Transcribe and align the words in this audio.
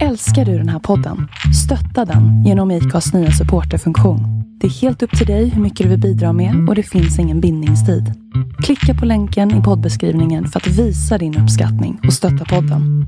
Älskar 0.00 0.44
du 0.44 0.58
den 0.58 0.68
här 0.68 0.78
podden? 0.78 1.28
Stötta 1.64 2.04
den 2.12 2.44
genom 2.44 2.70
IKAs 2.70 3.12
nya 3.14 3.30
supporterfunktion. 3.30 4.20
Det 4.60 4.66
är 4.66 4.70
helt 4.70 5.02
upp 5.02 5.18
till 5.18 5.26
dig 5.26 5.48
hur 5.48 5.62
mycket 5.62 5.84
du 5.84 5.90
vill 5.90 6.00
bidra 6.00 6.32
med 6.32 6.68
och 6.68 6.74
det 6.74 6.82
finns 6.82 7.18
ingen 7.18 7.40
bindningstid. 7.40 8.12
Klicka 8.62 8.94
på 9.00 9.06
länken 9.06 9.60
i 9.60 9.62
poddbeskrivningen 9.62 10.48
för 10.48 10.60
att 10.60 10.66
visa 10.66 11.18
din 11.18 11.38
uppskattning 11.38 12.00
och 12.06 12.12
stötta 12.12 12.44
podden. 12.44 13.06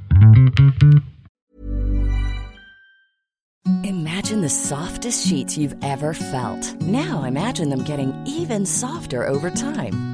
Imagine 3.84 4.42
the 4.42 4.48
softest 4.48 5.28
sheets 5.28 5.58
you've 5.58 5.76
ever 5.82 6.12
felt. 6.12 6.76
Now 6.80 7.28
imagine 7.28 7.70
them 7.70 7.84
getting 7.86 8.12
even 8.40 8.66
softer 8.66 9.30
over 9.30 9.50
time. 9.50 10.13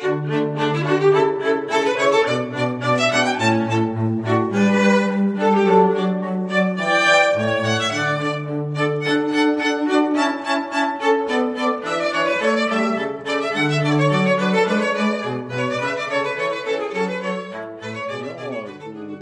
God 0.00 0.10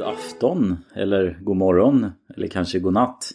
afton 0.03 0.77
eller 0.95 1.39
god 1.41 1.57
morgon 1.57 2.07
eller 2.37 2.47
kanske 2.47 2.79
god 2.79 2.93
natt. 2.93 3.31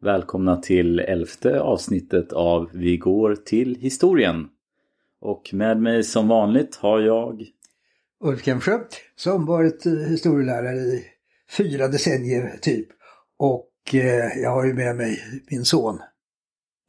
Välkomna 0.00 0.56
till 0.56 0.98
elfte 0.98 1.60
avsnittet 1.60 2.32
av 2.32 2.70
Vi 2.72 2.96
går 2.96 3.34
till 3.34 3.76
historien. 3.80 4.48
Och 5.26 5.50
med 5.54 5.80
mig 5.80 6.04
som 6.04 6.28
vanligt 6.28 6.76
har 6.76 7.00
jag... 7.00 7.44
Ulf 8.24 8.44
Kemsjö 8.44 8.78
som 9.16 9.46
varit 9.46 9.86
eh, 9.86 9.92
historielärare 9.92 10.76
i 10.76 11.04
fyra 11.50 11.88
decennier 11.88 12.58
typ. 12.62 12.88
Och 13.38 13.94
eh, 13.94 14.38
jag 14.42 14.50
har 14.50 14.66
ju 14.66 14.74
med 14.74 14.96
mig 14.96 15.18
min 15.50 15.64
son. 15.64 15.98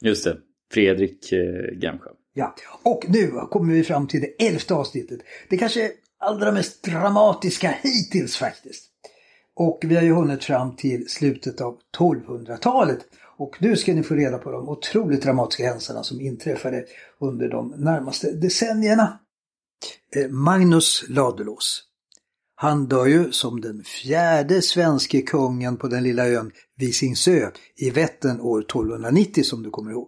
Just 0.01 0.23
det, 0.23 0.37
Fredrik 0.73 1.31
eh, 1.31 1.39
Gamsjö. 1.73 2.09
Ja, 2.33 2.55
och 2.83 3.05
nu 3.07 3.27
kommer 3.27 3.73
vi 3.73 3.83
fram 3.83 4.07
till 4.07 4.21
det 4.21 4.45
elfte 4.47 4.73
avsnittet. 4.73 5.19
Det 5.49 5.57
kanske 5.57 5.91
allra 6.19 6.51
mest 6.51 6.83
dramatiska 6.83 7.75
hittills 7.83 8.37
faktiskt. 8.37 8.89
Och 9.55 9.79
vi 9.83 9.95
har 9.95 10.03
ju 10.03 10.13
hunnit 10.13 10.43
fram 10.43 10.75
till 10.75 11.09
slutet 11.09 11.61
av 11.61 11.79
1200-talet. 11.97 12.99
Och 13.37 13.57
nu 13.59 13.75
ska 13.75 13.93
ni 13.93 14.03
få 14.03 14.15
reda 14.15 14.37
på 14.37 14.51
de 14.51 14.69
otroligt 14.69 15.23
dramatiska 15.23 15.63
händelserna 15.63 16.03
som 16.03 16.21
inträffade 16.21 16.85
under 17.19 17.49
de 17.49 17.73
närmaste 17.77 18.31
decennierna. 18.31 19.19
Eh, 20.15 20.29
Magnus 20.29 21.05
Ladulås. 21.09 21.83
Han 22.55 22.87
dör 22.87 23.05
ju 23.05 23.31
som 23.31 23.61
den 23.61 23.83
fjärde 23.83 24.61
svenske 24.61 25.21
kungen 25.21 25.77
på 25.77 25.87
den 25.87 26.03
lilla 26.03 26.27
ön 26.27 26.51
Visingsö 26.77 27.51
i 27.75 27.89
Vättern 27.89 28.41
år 28.41 28.59
1290 28.59 29.43
som 29.43 29.63
du 29.63 29.69
kommer 29.69 29.91
ihåg. 29.91 30.07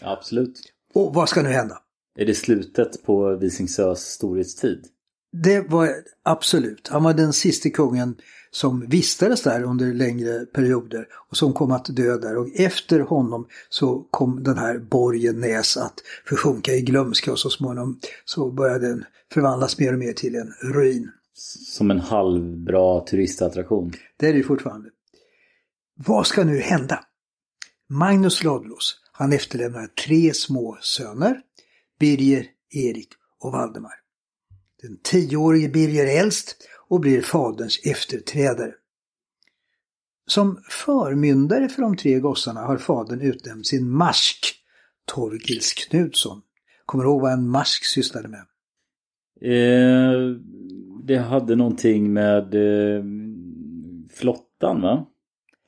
Absolut. 0.00 0.60
Och 0.94 1.14
vad 1.14 1.28
ska 1.28 1.42
nu 1.42 1.48
hända? 1.48 1.78
Är 2.18 2.26
det 2.26 2.34
slutet 2.34 3.02
på 3.02 3.36
Visingsös 3.36 4.00
storhetstid? 4.00 4.84
Det 5.32 5.60
var 5.60 5.90
absolut. 6.22 6.88
Han 6.88 7.02
var 7.02 7.14
den 7.14 7.32
sista 7.32 7.70
kungen 7.70 8.16
som 8.50 8.86
vistades 8.86 9.42
där 9.42 9.62
under 9.62 9.94
längre 9.94 10.46
perioder 10.46 11.08
och 11.30 11.36
som 11.36 11.52
kom 11.52 11.72
att 11.72 11.96
dö 11.96 12.16
där. 12.16 12.36
Och 12.36 12.48
efter 12.54 13.00
honom 13.00 13.46
så 13.68 14.06
kom 14.10 14.42
den 14.42 14.58
här 14.58 14.78
borgen 14.78 15.40
Näs 15.40 15.76
att 15.76 15.94
försjunka 16.26 16.72
i 16.72 16.80
glömska 16.80 17.32
och 17.32 17.38
så 17.38 17.50
småningom 17.50 18.00
så 18.24 18.50
började 18.50 18.88
den 18.88 19.04
förvandlas 19.32 19.78
mer 19.78 19.92
och 19.92 19.98
mer 19.98 20.12
till 20.12 20.34
en 20.34 20.52
ruin. 20.62 21.10
Som 21.66 21.90
en 21.90 22.00
halvbra 22.00 23.00
turistattraktion. 23.00 23.92
Det 24.16 24.26
är 24.26 24.32
det 24.32 24.38
ju 24.38 24.44
fortfarande. 24.44 24.88
Vad 25.94 26.26
ska 26.26 26.44
nu 26.44 26.60
hända? 26.60 27.04
Magnus 27.88 28.44
Ladulås, 28.44 28.96
han 29.12 29.32
efterlämnar 29.32 29.86
tre 29.86 30.34
små 30.34 30.78
söner. 30.80 31.40
Birger, 32.00 32.46
Erik 32.70 33.08
och 33.40 33.52
Valdemar. 33.52 33.94
Den 34.82 34.98
tioårige 35.02 35.68
Birger 35.68 36.06
är 36.06 36.20
äldst 36.20 36.56
och 36.90 37.00
blir 37.00 37.22
faderns 37.22 37.80
efterträdare. 37.84 38.74
Som 40.26 40.62
förmyndare 40.70 41.68
för 41.68 41.82
de 41.82 41.96
tre 41.96 42.20
gossarna 42.20 42.60
har 42.60 42.78
fadern 42.78 43.20
utnämnt 43.20 43.66
sin 43.66 43.90
mask, 43.90 44.54
Torgils 45.04 45.72
Knutsson. 45.72 46.42
Kommer 46.86 47.04
du 47.04 47.10
ihåg 47.10 47.20
vad 47.20 47.32
en 47.32 47.48
mask 47.48 47.84
sysslade 47.84 48.28
med? 48.28 48.40
Eh, 49.42 50.36
det 51.02 51.16
hade 51.16 51.56
någonting 51.56 52.12
med 52.12 52.54
eh, 52.54 53.04
flottan 54.10 54.82
va? 54.82 55.06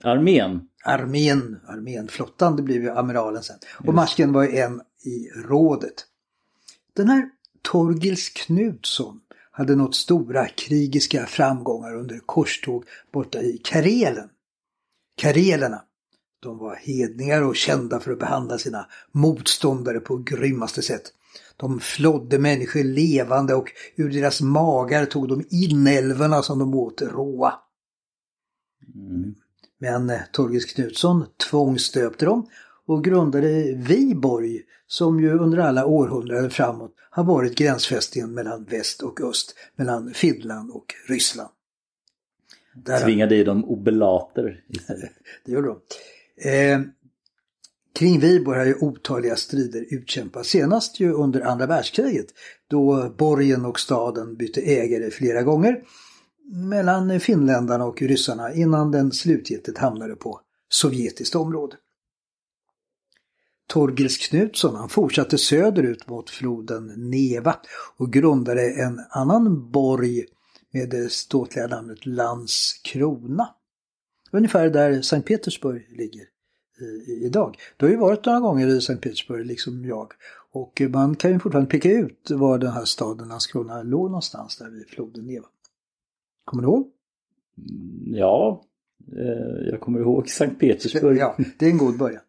Armén. 0.03 0.61
Armén, 0.85 1.61
armén, 1.67 2.09
flottan, 2.09 2.57
det 2.57 2.63
blev 2.63 2.83
ju 2.83 2.91
amiralen 2.91 3.43
sen. 3.43 3.57
Och 3.87 3.95
masken 3.95 4.33
var 4.33 4.43
ju 4.45 4.57
en 4.57 4.81
i 5.05 5.29
rådet. 5.49 6.07
Den 6.97 7.09
här 7.09 7.31
Torgils 7.63 8.29
Knutsson 8.29 9.21
hade 9.53 9.77
nått 9.77 9.95
stora 9.95 10.49
krigiska 10.49 11.27
framgångar 11.27 11.95
under 11.95 12.19
korståg 12.19 12.85
borta 13.13 13.43
i 13.43 13.61
Karelen. 13.65 14.29
Karelerna, 15.17 15.83
de 16.43 16.59
var 16.59 16.75
hedningar 16.75 17.43
och 17.43 17.57
kända 17.57 18.01
för 18.01 18.13
att 18.13 18.19
behandla 18.19 18.59
sina 18.59 18.87
motståndare 19.13 20.01
på 20.01 20.17
grymmaste 20.17 20.83
sätt. 20.83 21.03
De 21.57 21.81
flodde 21.81 22.39
människor 22.39 22.85
levande 22.85 23.55
och 23.55 23.71
ur 23.97 24.11
deras 24.11 24.41
magar 24.41 25.07
tog 25.07 25.29
de 25.29 25.45
inälvorna 25.51 26.43
som 26.43 26.59
de 26.59 26.75
åt 26.75 27.03
råa. 27.03 27.55
Mm. 28.95 29.35
Men 29.79 30.11
eh, 30.11 30.21
Torgils 30.33 30.65
Knutsson 30.65 31.25
tvångsstöpte 31.51 32.25
dem 32.25 32.47
och 32.87 33.05
grundade 33.05 33.75
Viborg 33.77 34.63
som 34.93 35.21
ju 35.21 35.39
under 35.39 35.59
alla 35.59 35.87
århundraden 35.87 36.51
framåt 36.51 36.95
har 37.11 37.25
varit 37.25 37.55
gränsfästningen 37.55 38.35
mellan 38.35 38.65
väst 38.65 39.03
och 39.03 39.21
öst, 39.21 39.55
mellan 39.77 40.15
Finland 40.15 40.71
och 40.71 40.95
Ryssland. 41.09 41.51
Där, 42.75 43.05
Tvingade 43.05 43.37
i 43.37 43.45
dem 43.45 43.65
obelater 43.65 44.65
istället. 44.69 45.11
det 45.45 45.53
gjorde 45.53 45.69
de. 45.69 45.79
Eh, 46.49 46.81
kring 47.95 48.21
Viborg 48.21 48.59
har 48.59 48.67
ju 48.67 48.75
otaliga 48.75 49.37
strider 49.37 49.87
utkämpats, 49.91 50.49
senast 50.49 51.01
ju 51.01 51.13
under 51.13 51.41
andra 51.41 51.67
världskriget 51.67 52.27
då 52.69 53.15
borgen 53.19 53.65
och 53.65 53.81
staden 53.81 54.37
bytte 54.37 54.61
ägare 54.61 55.11
flera 55.11 55.43
gånger 55.43 55.83
mellan 56.53 57.21
finländarna 57.21 57.85
och 57.85 58.03
ryssarna 58.03 58.55
innan 58.55 58.91
den 58.91 59.13
slutgiltigt 59.13 59.79
hamnade 59.79 60.17
på 60.17 60.41
sovjetiskt 60.69 61.35
område. 61.35 61.77
Torgils 63.67 64.29
Knutsson 64.29 64.75
han 64.75 64.89
fortsatte 64.89 65.39
söderut 65.39 66.09
mot 66.09 66.31
floden 66.31 67.11
Neva 67.11 67.57
och 67.97 68.13
grundade 68.13 68.71
en 68.71 69.01
annan 69.11 69.71
borg 69.71 70.25
med 70.73 70.91
det 70.91 71.13
ståtliga 71.13 71.67
namnet 71.67 72.07
Landskrona. 72.07 73.49
Ungefär 74.33 74.71
där 74.71 75.03
Sankt 75.03 75.29
Petersburg 75.29 75.87
ligger 75.91 76.23
i, 76.81 77.25
idag. 77.27 77.57
Du 77.77 77.87
har 77.87 77.91
ju 77.91 77.99
varit 77.99 78.27
några 78.27 78.41
gånger 78.41 78.67
i 78.67 78.81
Sankt 78.81 79.03
Petersburg 79.03 79.47
liksom 79.47 79.85
jag 79.85 80.13
och 80.53 80.83
man 80.89 81.15
kan 81.15 81.33
ju 81.33 81.39
fortfarande 81.39 81.71
peka 81.71 81.91
ut 81.91 82.31
var 82.31 82.59
den 82.59 82.73
här 82.73 82.85
staden 82.85 83.29
Landskrona 83.29 83.83
låg 83.83 84.07
någonstans 84.07 84.57
där 84.57 84.71
vid 84.71 84.89
floden 84.89 85.27
Neva. 85.27 85.47
Kommer 86.45 86.63
du 86.63 86.69
ihåg? 86.69 86.91
Ja, 88.05 88.63
Eh, 89.17 89.71
jag 89.71 89.81
kommer 89.81 90.01
ihåg 90.01 90.29
Sankt 90.29 90.61
Petersburg. 90.61 91.19
Ja, 91.19 91.37
det 91.59 91.67
är 91.67 91.71
en 91.71 91.79
god 91.79 91.99
början. 91.99 92.23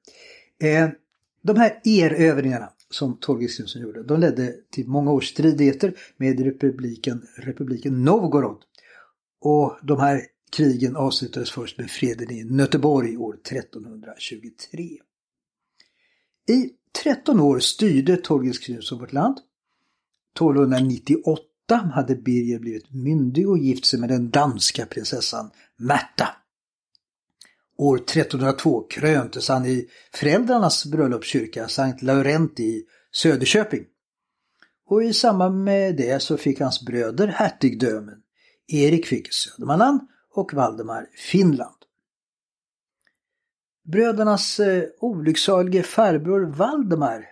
De 1.44 1.57
här 1.57 1.81
erövringarna 1.84 2.69
som 2.90 3.18
Torgils 3.18 3.56
Knutsson 3.56 3.81
gjorde, 3.81 4.04
de 4.04 4.19
ledde 4.19 4.56
till 4.69 4.88
många 4.88 5.12
års 5.12 5.30
stridigheter 5.30 5.94
med 6.18 6.40
republiken, 6.40 7.28
republiken 7.38 8.04
Novgorod. 8.04 8.63
Och 9.42 9.78
de 9.84 10.00
här 10.00 10.22
krigen 10.51 10.95
avslutades 10.95 11.51
först 11.51 11.78
med 11.78 11.92
freden 11.92 12.31
i 12.31 12.44
Nöteborg 12.44 13.18
år 13.18 13.34
1323. 13.34 14.98
I 16.50 16.69
13 17.04 17.40
år 17.40 17.60
styrde 17.60 18.18
Torgils 18.18 18.60
Knutsson 18.60 19.00
vårt 19.00 19.13
land. 19.13 19.38
1298 20.36 21.46
hade 21.94 22.16
Birger 22.16 22.60
blivit 22.60 22.94
myndig 22.94 23.50
och 23.50 23.57
gift 23.57 23.86
sig 23.86 24.00
med 24.00 24.10
den 24.10 24.30
danska 24.30 24.86
prinsessan 24.86 25.51
Märta. 25.78 26.43
År 27.78 27.98
1302 27.98 28.88
kröntes 28.90 29.50
han 29.50 29.66
i 29.66 29.88
föräldrarnas 30.14 30.86
bröllopskyrka 30.86 31.68
Sankt 31.68 32.02
Laurent 32.02 32.60
i 32.60 32.84
Söderköping. 33.12 33.86
Och 34.86 35.04
i 35.04 35.14
samband 35.14 35.64
med 35.64 35.96
det 35.96 36.22
så 36.22 36.38
fick 36.38 36.60
hans 36.60 36.86
bröder 36.86 37.28
hertigdömen. 37.28 38.16
Erik 38.68 39.06
fick 39.06 39.34
Södermanland 39.34 40.02
och 40.36 40.54
Valdemar 40.54 41.08
Finland. 41.31 41.75
Brödernas 43.92 44.60
eh, 44.60 44.84
olycksalige 45.00 45.84
farbror 45.84 46.46
Valdemar, 46.46 47.25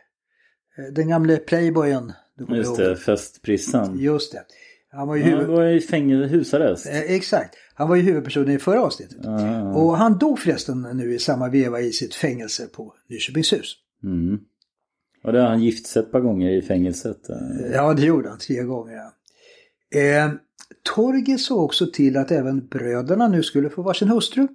eh, 0.77 0.93
den 0.93 1.07
gamle 1.07 1.37
playboyen. 1.37 2.13
Just 2.49 2.77
det, 2.77 2.95
festprissan. 2.95 3.99
Just 3.99 4.31
det. 4.31 4.45
Han 4.91 5.07
var 5.07 5.15
ju 5.15 5.23
huvud... 5.23 5.45
Han 5.45 5.55
var 5.55 5.65
i 5.65 5.81
fängelse, 5.81 6.35
husarrest. 6.35 6.85
Eh, 6.85 7.01
exakt. 7.01 7.55
Han 7.81 7.89
var 7.89 7.95
ju 7.95 8.01
huvudpersonen 8.01 8.55
i 8.55 8.59
förra 8.59 8.81
avsnittet. 8.81 9.25
Ah. 9.25 9.61
Och 9.61 9.97
han 9.97 10.17
dog 10.17 10.39
förresten 10.39 10.81
nu 10.81 11.13
i 11.13 11.19
samma 11.19 11.49
veva 11.49 11.81
i 11.81 11.91
sitt 11.91 12.15
fängelse 12.15 12.67
på 12.67 12.93
Nyköpingshus. 13.09 13.75
Mm. 14.03 14.39
Och 15.23 15.33
det 15.33 15.41
har 15.41 15.47
han 15.47 15.63
gift 15.63 15.87
sig 15.87 16.01
ett 16.01 16.11
par 16.11 16.19
gånger 16.19 16.49
i 16.49 16.61
fängelset. 16.61 17.17
Ja, 17.73 17.93
det 17.93 18.01
gjorde 18.01 18.29
han. 18.29 18.37
Tre 18.37 18.63
gånger. 18.63 18.93
Ja. 18.93 19.99
Eh, 19.99 20.31
Torge 20.95 21.37
såg 21.37 21.63
också 21.63 21.87
till 21.93 22.17
att 22.17 22.31
även 22.31 22.67
bröderna 22.67 23.27
nu 23.27 23.43
skulle 23.43 23.69
få 23.69 23.81
varsin 23.81 24.07
hustru. 24.07 24.47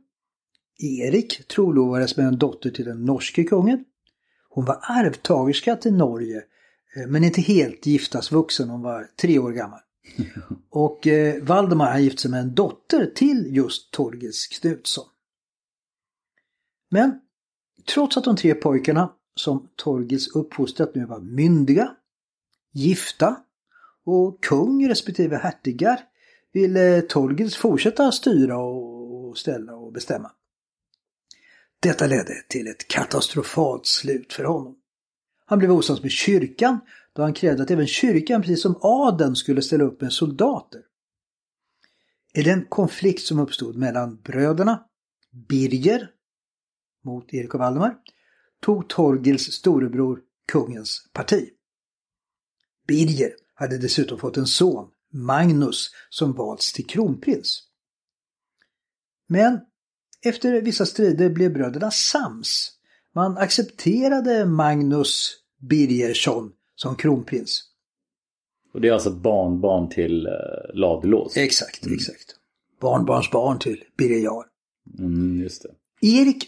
Erik 0.79 1.49
trolovades 1.49 2.17
med 2.17 2.27
en 2.27 2.39
dotter 2.39 2.71
till 2.71 2.85
den 2.85 3.05
norske 3.05 3.45
kungen. 3.45 3.85
Hon 4.49 4.65
var 4.65 4.79
arvtagerska 4.83 5.77
till 5.77 5.95
Norge, 5.95 6.43
eh, 6.97 7.07
men 7.09 7.25
inte 7.25 7.41
helt 7.41 7.87
giftasvuxen, 7.87 8.69
hon 8.69 8.83
var 8.83 9.07
tre 9.21 9.39
år 9.39 9.53
gammal. 9.53 9.81
Och 10.71 11.07
eh, 11.07 11.43
Valdemar 11.43 11.93
har 11.93 11.99
gift 11.99 12.21
sig 12.21 12.31
med 12.31 12.41
en 12.41 12.55
dotter 12.55 13.07
till 13.07 13.57
just 13.57 13.91
Torgils 13.91 14.47
Knutsson. 14.47 15.05
Men 16.91 17.21
trots 17.95 18.17
att 18.17 18.25
de 18.25 18.37
tre 18.37 18.55
pojkarna 18.55 19.13
som 19.35 19.69
Torgils 19.77 20.29
uppfostrat 20.29 20.95
nu 20.95 21.05
var 21.05 21.21
myndiga, 21.21 21.97
gifta 22.73 23.37
och 24.05 24.45
kung 24.45 24.89
respektive 24.89 25.37
hertigar 25.37 26.01
ville 26.53 27.03
Torgils 27.03 27.57
fortsätta 27.57 28.13
styra 28.13 28.59
och 28.59 29.39
ställa 29.39 29.75
och 29.75 29.93
bestämma. 29.93 30.33
Detta 31.81 32.07
ledde 32.07 32.35
till 32.49 32.67
ett 32.67 32.89
katastrofalt 32.89 33.87
slut 33.87 34.33
för 34.33 34.45
honom. 34.45 34.77
Han 35.47 35.59
blev 35.59 35.73
osams 35.73 36.03
med 36.03 36.11
kyrkan 36.11 36.81
då 37.17 37.23
han 37.23 37.35
krävde 37.35 37.63
att 37.63 37.71
även 37.71 37.87
kyrkan, 37.87 38.43
precis 38.43 38.63
som 38.63 38.79
adeln, 38.81 39.37
skulle 39.37 39.63
ställa 39.63 39.85
upp 39.85 40.01
med 40.01 40.13
soldater. 40.13 40.81
I 42.35 42.43
den 42.43 42.65
konflikt 42.65 43.23
som 43.23 43.39
uppstod 43.39 43.77
mellan 43.77 44.17
bröderna, 44.17 44.85
Birger 45.49 46.11
mot 47.05 47.35
Erik 47.35 47.55
och 47.55 47.61
Valdemar, 47.61 47.97
tog 48.61 48.89
Torgils 48.89 49.53
storebror 49.53 50.21
kungens 50.53 51.11
parti. 51.13 51.49
Birger 52.87 53.33
hade 53.55 53.79
dessutom 53.79 54.19
fått 54.19 54.37
en 54.37 54.47
son, 54.47 54.91
Magnus, 55.13 55.91
som 56.11 56.33
valts 56.33 56.73
till 56.73 56.87
kronprins. 56.87 57.63
Men 59.29 59.61
efter 60.23 60.61
vissa 60.63 60.87
strider 60.87 61.31
blev 61.31 61.53
bröderna 61.53 61.91
sams. 61.91 62.73
Man 63.15 63.39
accepterade 63.39 64.47
Magnus 64.47 65.37
Birgersson 65.61 66.53
som 66.77 66.97
kronprins. 66.97 67.63
Och 68.75 68.81
det 68.81 68.89
är 68.89 68.93
alltså 68.93 69.11
barnbarn 69.11 69.89
till 69.89 70.27
eh, 70.27 70.33
Ladulås? 70.75 71.37
Exakt, 71.37 71.87
mm. 71.87 71.95
exakt. 71.95 72.35
Barnbarnsbarn 72.81 73.59
till 73.59 73.85
Birger 73.97 74.21
Jarl. 74.21 74.45
Mm, 74.99 75.41
just 75.43 75.63
det. 75.63 75.69
Erik, 76.07 76.45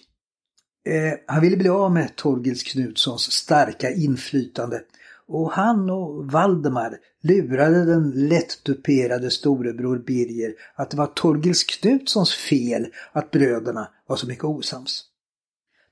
eh, 0.86 1.18
han 1.26 1.40
ville 1.40 1.56
bli 1.56 1.68
av 1.68 1.92
med 1.92 2.16
Torgils 2.16 2.62
Knutssons 2.62 3.22
starka 3.32 3.90
inflytande 3.90 4.82
och 5.26 5.52
han 5.52 5.90
och 5.90 6.32
Valdemar 6.32 6.98
lurade 7.22 7.84
den 7.84 8.28
lättduperade 8.28 9.30
storebror 9.30 9.98
Birger 9.98 10.54
att 10.74 10.90
det 10.90 10.96
var 10.96 11.06
Torgils 11.06 11.64
Knutssons 11.64 12.34
fel 12.34 12.86
att 13.12 13.30
bröderna 13.30 13.88
var 14.06 14.16
så 14.16 14.26
mycket 14.26 14.44
osams. 14.44 15.04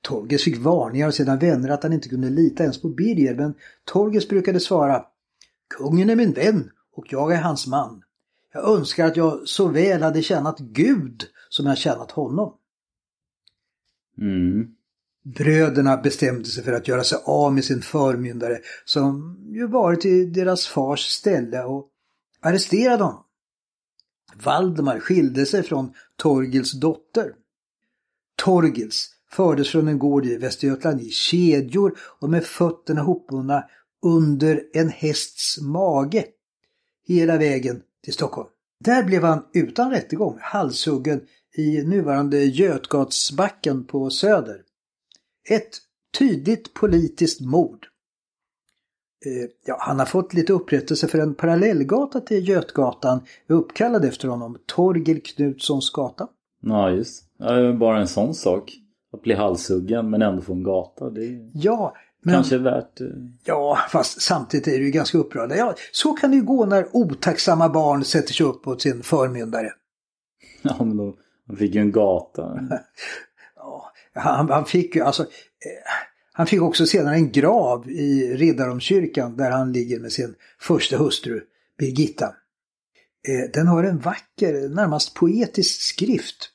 Torgils 0.07 0.45
fick 0.45 0.59
varningar 0.59 1.07
av 1.07 1.11
sina 1.11 1.37
vänner 1.37 1.69
att 1.69 1.83
han 1.83 1.93
inte 1.93 2.09
kunde 2.09 2.31
lita 2.31 2.63
ens 2.63 2.83
på 2.83 2.89
Birger 2.89 3.35
men 3.35 3.55
Torgils 3.85 4.29
brukade 4.29 4.61
svara 4.61 5.05
Kungen 5.79 6.11
är 6.11 6.17
min 6.17 6.33
vän 6.33 6.71
och 6.93 7.07
jag 7.13 7.33
är 7.33 7.41
hans 7.41 7.67
man. 7.67 8.03
Jag 8.53 8.69
önskar 8.69 9.07
att 9.07 9.17
jag 9.17 9.49
så 9.49 9.69
väl 9.69 10.03
hade 10.03 10.23
tjänat 10.23 10.59
Gud 10.59 11.25
som 11.49 11.67
jag 11.67 11.79
tjänat 11.79 12.11
honom. 12.11 12.55
Mm. 14.19 14.67
Bröderna 15.25 15.97
bestämde 15.97 16.45
sig 16.45 16.65
för 16.65 16.73
att 16.73 16.89
göra 16.89 17.05
sig 17.05 17.19
av 17.25 17.55
med 17.55 17.65
sin 17.65 17.83
förmyndare 17.83 18.59
som 18.85 19.39
ju 19.51 19.67
varit 19.67 20.05
i 20.05 20.25
deras 20.25 20.67
fars 20.67 21.01
ställe 21.01 21.65
och 21.65 21.89
arresterade 22.41 23.03
honom. 23.05 23.25
Valdemar 24.45 25.01
skilde 25.01 25.47
sig 25.47 25.63
från 25.63 25.93
Torgils 26.17 26.73
dotter. 26.73 27.33
Torgils 28.37 29.16
fördes 29.37 29.69
från 29.69 29.89
en 29.89 29.99
gård 29.99 30.27
i 30.27 30.37
Västergötland 30.37 31.01
i 31.01 31.11
kedjor 31.11 31.99
och 32.19 32.31
med 32.31 32.45
fötterna 32.45 33.03
hopbundna 33.03 33.65
under 34.03 34.63
en 34.73 34.89
hästs 34.89 35.61
mage 35.61 36.25
hela 37.07 37.39
vägen 37.39 37.83
till 38.05 38.13
Stockholm. 38.13 38.49
Där 38.85 39.05
blev 39.05 39.23
han 39.23 39.45
utan 39.55 39.91
rättegång 39.91 40.39
halshuggen 40.41 41.21
i 41.57 41.83
nuvarande 41.83 42.45
Götgatsbacken 42.45 43.85
på 43.85 44.11
Söder. 44.11 44.63
Ett 45.51 45.79
tydligt 46.19 46.75
politiskt 46.75 47.41
mord. 47.41 47.87
Eh, 49.27 49.51
ja, 49.67 49.77
han 49.81 49.99
har 49.99 50.07
fått 50.07 50.35
lite 50.35 50.53
upprättelse 50.53 51.09
för 51.09 51.19
en 51.19 51.35
parallellgata 51.35 52.21
till 52.21 52.49
Götgatan 52.49 53.21
är 53.47 53.55
uppkallad 53.55 54.05
efter 54.05 54.29
honom, 54.29 54.59
Torgil 54.67 55.23
Knutssons 55.23 55.91
gata. 55.91 56.29
Ja, 56.63 56.91
just 56.91 57.25
ja, 57.39 57.73
Bara 57.73 58.01
en 58.01 58.09
sån 58.09 58.35
sak. 58.35 58.86
Att 59.13 59.23
bli 59.23 59.35
halshuggen 59.35 60.11
men 60.11 60.23
ändå 60.23 60.43
få 60.43 60.53
en 60.53 60.63
gata. 60.63 61.11
Det 61.11 61.25
är 61.25 61.51
ja, 61.55 61.97
men, 62.23 62.35
kanske 62.35 62.59
värt... 62.59 63.01
Eh, 63.01 63.07
ja, 63.45 63.79
fast 63.91 64.23
samtidigt 64.23 64.69
är 64.69 64.79
det 64.79 64.85
ju 64.85 64.91
ganska 64.91 65.19
upprörande. 65.19 65.57
Ja, 65.57 65.75
så 65.93 66.13
kan 66.13 66.31
det 66.31 66.37
ju 66.37 66.43
gå 66.43 66.67
när 66.67 66.87
otacksamma 66.93 67.69
barn 67.69 68.05
sätter 68.05 68.33
sig 68.33 68.47
upp 68.47 68.67
åt 68.67 68.83
sin 68.83 69.03
förmyndare. 69.03 69.73
Ja, 70.63 70.85
men 70.85 71.15
han 71.47 71.57
fick 71.57 71.75
ju 71.75 71.81
en 71.81 71.93
gata. 71.93 72.61
ja, 73.57 73.93
han, 74.13 74.51
han 74.51 74.65
fick 74.65 74.97
ju 74.97 75.03
alltså... 75.03 75.23
Eh, 75.23 75.29
han 76.33 76.47
fick 76.47 76.63
också 76.63 76.87
senare 76.87 77.15
en 77.15 77.33
grav 77.33 77.91
i 77.91 78.37
Riddarholmskyrkan 78.37 79.37
där 79.37 79.51
han 79.51 79.73
ligger 79.73 80.01
med 80.01 80.13
sin 80.13 80.35
första 80.61 80.97
hustru 80.97 81.41
Birgitta. 81.79 82.27
Eh, 83.29 83.51
den 83.53 83.67
har 83.67 83.85
en 83.85 83.99
vacker, 83.99 84.69
närmast 84.69 85.15
poetisk 85.15 85.81
skrift. 85.81 86.51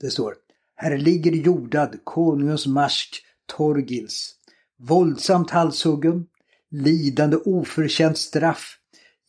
Det 0.00 0.10
står 0.10 0.34
här 0.82 0.98
ligger 0.98 1.32
jordad 1.32 2.04
konungens 2.04 2.66
marsk 2.66 3.24
Torgils, 3.46 4.34
våldsamt 4.78 5.50
halshuggen, 5.50 6.26
lidande 6.70 7.36
oförtjänt 7.36 8.18
straff, 8.18 8.76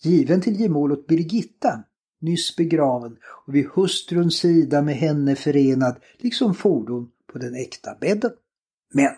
given 0.04 0.42
till 0.42 0.60
gemål 0.60 0.92
åt 0.92 1.08
Birgitta, 1.08 1.84
nyss 2.22 2.56
begraven 2.56 3.18
och 3.46 3.56
vid 3.56 3.68
hustruns 3.74 4.38
sida 4.38 4.82
med 4.82 4.96
henne 4.96 5.36
förenad, 5.36 5.96
liksom 6.18 6.54
fordon 6.54 7.10
på 7.34 7.38
den 7.38 7.56
äkta 7.56 7.96
bädden. 8.02 8.32
Men 8.94 9.12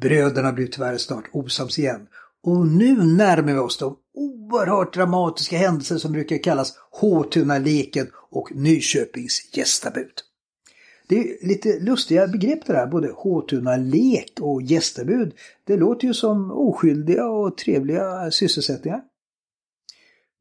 bröderna 0.00 0.52
blir 0.52 0.66
tyvärr 0.66 0.98
snart 0.98 1.30
osams 1.32 1.78
igen 1.78 2.06
och 2.42 2.66
nu 2.66 3.04
närmar 3.04 3.52
vi 3.52 3.58
oss 3.58 3.78
de 3.78 3.96
oerhört 4.14 4.94
dramatiska 4.94 5.56
händelser 5.56 5.98
som 5.98 6.12
brukar 6.12 6.42
kallas 6.42 6.74
Håtunaleken 6.90 8.10
och 8.30 8.52
Nyköpings 8.54 9.56
gästabud. 9.56 10.31
Det 11.06 11.16
är 11.16 11.46
lite 11.46 11.80
lustiga 11.80 12.26
begrepp 12.28 12.66
det 12.66 12.72
där, 12.72 12.86
både 12.86 13.08
Håtuna-lek 13.08 14.32
och 14.40 14.62
gästabud. 14.62 15.34
Det 15.64 15.76
låter 15.76 16.06
ju 16.06 16.14
som 16.14 16.50
oskyldiga 16.50 17.26
och 17.28 17.56
trevliga 17.56 18.30
sysselsättningar. 18.30 19.02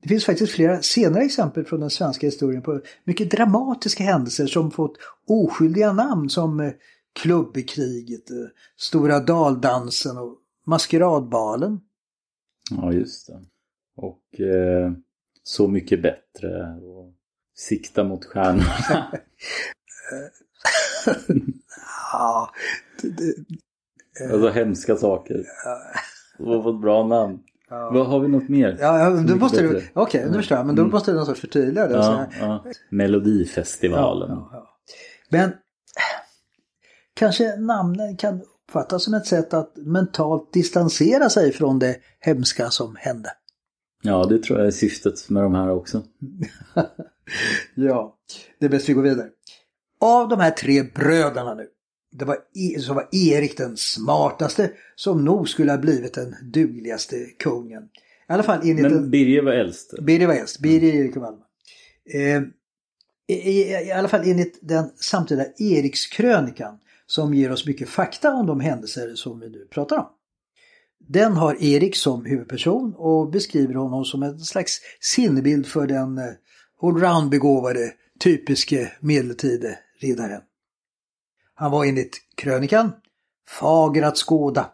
Det 0.02 0.10
finns 0.10 0.26
faktiskt 0.26 0.54
flera 0.54 0.82
senare 0.82 1.24
exempel 1.24 1.66
från 1.66 1.80
den 1.80 1.90
svenska 1.90 2.28
historien 2.28 2.62
på 2.62 2.82
mycket 3.04 3.32
dramatiska 3.32 4.04
händelser 4.04 4.48
som 4.48 4.72
fått 4.72 4.98
oskyldiga 5.28 5.94
namn 5.94 6.30
som 6.30 6.60
eh, 6.60 6.72
Klubbekriget, 7.14 8.32
eh, 8.32 8.36
Stora 8.78 9.20
daldansen 9.20 10.18
och 10.18 10.38
Maskeradbalen. 10.66 11.80
Ja, 12.72 12.94
just 12.94 13.28
det. 13.28 13.40
Och 13.96 14.40
eh, 14.40 14.92
Så 15.44 15.68
mycket 15.68 16.02
bättre 16.02 16.76
och 16.76 17.14
Sikta 17.56 18.04
mot 18.04 18.26
stjärnorna. 18.26 19.12
ja, 22.14 22.52
det, 23.02 23.10
det, 23.10 24.34
alltså 24.34 24.50
hemska 24.50 24.96
saker. 24.96 25.36
Det 26.38 26.44
var 26.44 26.76
ett 26.76 26.82
bra 26.82 27.08
namn. 27.08 27.40
Ja. 27.70 27.92
Vad 27.94 28.08
Har 28.08 28.20
vi 28.20 28.28
något 28.28 28.50
mer? 28.50 28.78
Ja, 28.80 29.00
ja 29.00 29.10
då 29.10 29.36
måste 29.36 29.62
du, 29.62 29.84
okej, 29.94 30.26
nu 30.32 30.34
förstår 30.38 30.58
jag, 30.58 30.66
men 30.68 30.76
då 30.76 30.82
Mm. 30.82 30.92
måste 30.92 31.12
du 31.12 31.16
någon 31.18 31.26
sorts 31.26 31.42
förtydliga 31.42 31.88
det. 31.88 31.94
Ja, 31.94 32.26
ja. 32.40 32.66
Melodifestivalen. 32.90 34.30
Ja. 34.30 34.78
Men 35.30 35.52
kanske 37.14 37.56
namnen 37.56 38.18
kan 38.18 38.42
uppfattas 38.42 39.04
som 39.04 39.14
ett 39.14 39.26
sätt 39.26 39.54
att 39.54 39.74
mentalt 39.78 40.54
distansera 40.54 41.30
sig 41.30 41.52
från 41.52 41.80
det 41.80 41.96
hemska 42.20 42.70
som 42.70 42.96
hände. 43.00 43.30
Ja, 44.04 44.26
det 44.26 44.44
tror 44.44 44.60
jag 44.60 44.68
är 44.68 44.72
syftet 44.72 45.30
med 45.30 45.44
de 45.44 45.56
här 45.56 45.70
också. 45.72 46.02
Ja, 47.76 48.16
det 48.60 48.66
är 48.66 48.70
bäst 48.70 48.90
vi 48.90 48.94
går 48.94 49.02
vidare. 49.02 49.28
Av 50.02 50.30
de 50.30 50.40
här 50.40 50.52
tre 50.52 50.84
bröderna 50.84 51.54
nu, 51.54 51.68
det 52.12 52.26
var 52.26 52.36
e- 52.36 52.80
så 52.80 52.94
var 52.94 53.10
Erik 53.12 53.58
den 53.58 53.78
smartaste 53.78 54.72
som 54.96 55.26
nog 55.26 55.50
skulle 55.50 55.72
ha 55.72 55.78
blivit 55.78 56.14
den 56.14 56.36
dugligaste 56.44 57.26
kungen. 57.26 57.84
I 57.84 58.34
alla 58.34 58.44
fall 58.44 58.60
enligt 58.64 58.92
Men. 58.92 59.12
Birger 59.12 59.42
var 59.42 59.52
äldst. 59.52 59.94
Birger 60.02 60.28
var 60.28 60.34
äldst, 60.34 60.60
Birger, 60.60 60.94
Erik 60.94 61.16
och 61.16 61.22
Valdemar. 61.22 61.48
Eh, 62.14 62.42
i, 63.28 63.34
i, 63.34 63.88
I 63.88 63.92
alla 63.92 64.08
fall 64.08 64.30
enligt 64.30 64.60
den 64.62 64.90
samtida 64.96 65.46
Erikskrönikan 65.58 66.80
som 67.08 67.34
ger 67.34 67.52
oss 67.52 67.66
mycket 67.66 67.90
fakta 67.90 68.34
om 68.34 68.48
de 68.48 68.60
händelser 68.60 69.16
som 69.16 69.40
vi 69.40 69.50
nu 69.50 69.68
pratar 69.70 69.98
om. 69.98 70.08
Den 71.08 71.34
har 71.34 71.64
Erik 71.64 71.96
som 71.96 72.26
huvudperson 72.26 72.94
och 72.98 73.32
beskriver 73.32 73.74
honom 73.74 74.06
som 74.06 74.24
en 74.24 74.40
slags 74.40 74.80
sinnebild 75.00 75.68
för 75.68 75.88
den 75.88 76.18
eh, 76.18 76.24
allround-begåvade, 76.82 77.94
typiske 78.20 78.92
medeltide 79.00 79.80
riddaren. 80.04 80.42
Han 81.54 81.72
var 81.72 81.86
enligt 81.86 82.18
krönikan 82.36 82.92
fager 83.60 84.04
att 84.04 84.18
skåda, 84.18 84.72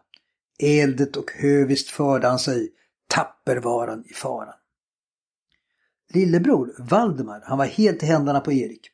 eldet 0.59 1.15
och 1.17 1.31
höviskt 1.31 1.89
förde 1.89 2.27
han 2.27 2.39
sig, 2.39 2.69
tapper 3.07 3.57
var 3.57 3.87
han 3.87 4.05
i 4.05 4.13
faran. 4.13 4.53
Lillebror, 6.13 6.75
Valdemar, 6.79 7.43
han 7.45 7.57
var 7.57 7.65
helt 7.65 8.03
i 8.03 8.05
händerna 8.05 8.39
på 8.39 8.53
Erik. 8.53 8.91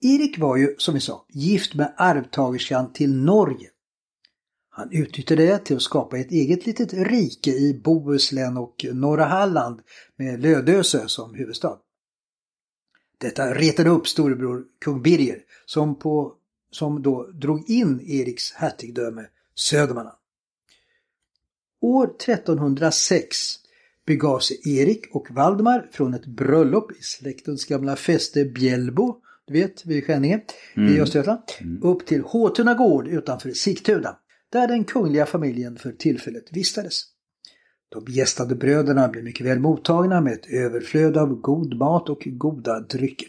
Erik 0.00 0.38
var 0.38 0.56
ju, 0.56 0.74
som 0.78 0.94
vi 0.94 1.00
sa, 1.00 1.26
gift 1.28 1.74
med 1.74 1.94
arvtagerskan 1.96 2.92
till 2.92 3.14
Norge. 3.14 3.70
Han 4.70 4.88
utnyttjade 4.92 5.46
det 5.46 5.58
till 5.58 5.76
att 5.76 5.82
skapa 5.82 6.18
ett 6.18 6.30
eget 6.30 6.66
litet 6.66 6.92
rike 6.92 7.50
i 7.50 7.80
Bohuslän 7.84 8.56
och 8.56 8.86
norra 8.92 9.24
Halland 9.24 9.80
med 10.16 10.40
Lödöse 10.40 11.08
som 11.08 11.34
huvudstad. 11.34 11.78
Detta 13.20 13.54
retade 13.54 13.90
upp 13.90 14.08
storebror 14.08 14.64
kung 14.78 15.02
Birger 15.02 15.38
som, 15.66 15.98
på, 15.98 16.34
som 16.70 17.02
då 17.02 17.26
drog 17.26 17.70
in 17.70 18.00
Eriks 18.00 18.52
hertigdöme 18.52 19.26
Södermanland. 19.54 20.16
År 21.80 22.04
1306 22.04 23.36
begav 24.06 24.38
sig 24.38 24.78
Erik 24.78 25.14
och 25.14 25.30
Valdemar 25.30 25.88
från 25.92 26.14
ett 26.14 26.26
bröllop 26.26 26.92
i 26.92 27.02
släktens 27.02 27.64
gamla 27.64 27.96
fäste 27.96 28.44
Bjällbo, 28.44 29.16
du 29.46 29.52
vet, 29.52 29.86
vid 29.86 30.06
Skänninge 30.06 30.40
i 30.76 31.00
Östergötland, 31.00 31.40
upp 31.82 32.06
till 32.06 32.20
Håtuna 32.20 32.74
gård 32.74 33.08
utanför 33.08 33.50
Sigtuna, 33.50 34.16
där 34.50 34.68
den 34.68 34.84
kungliga 34.84 35.26
familjen 35.26 35.76
för 35.76 35.92
tillfället 35.92 36.44
vistades. 36.52 37.02
De 37.90 38.04
gästande 38.08 38.54
bröderna 38.54 39.08
blev 39.08 39.24
mycket 39.24 39.46
väl 39.46 39.58
mottagna 39.58 40.20
med 40.20 40.32
ett 40.32 40.46
överflöd 40.46 41.16
av 41.16 41.34
god 41.34 41.76
mat 41.76 42.08
och 42.08 42.22
goda 42.26 42.80
drycker. 42.80 43.28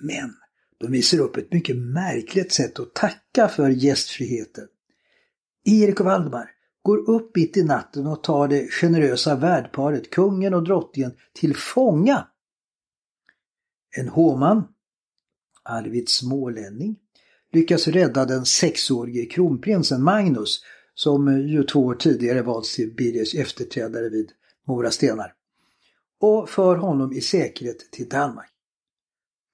Men 0.00 0.34
de 0.78 0.92
visar 0.92 1.18
upp 1.18 1.36
ett 1.36 1.52
mycket 1.52 1.76
märkligt 1.76 2.52
sätt 2.52 2.80
att 2.80 2.94
tacka 2.94 3.48
för 3.48 3.68
gästfriheten. 3.68 4.68
Erik 5.64 6.00
och 6.00 6.06
Valdemar 6.06 6.50
går 6.82 7.10
upp 7.10 7.36
mitt 7.36 7.56
i 7.56 7.64
natten 7.64 8.06
och 8.06 8.22
tar 8.22 8.48
det 8.48 8.72
generösa 8.72 9.36
värdparet, 9.36 10.10
kungen 10.10 10.54
och 10.54 10.64
drottningen, 10.64 11.12
till 11.32 11.56
fånga. 11.56 12.26
En 13.96 14.08
hovman, 14.08 14.64
Arvid 15.62 16.08
Smålänning, 16.08 16.96
lyckas 17.52 17.88
rädda 17.88 18.24
den 18.24 18.44
sexårige 18.44 19.26
kronprinsen 19.26 20.02
Magnus 20.02 20.64
som 20.94 21.48
ju 21.48 21.62
två 21.62 21.80
år 21.80 21.94
tidigare 21.94 22.42
valts 22.42 22.76
till 22.76 22.94
Birgers 22.94 23.34
efterträdare 23.34 24.08
vid 24.08 24.30
Mora 24.66 24.90
stenar 24.90 25.34
och 26.20 26.48
för 26.48 26.76
honom 26.76 27.12
i 27.12 27.20
säkerhet 27.20 27.92
till 27.92 28.08
Danmark. 28.08 28.50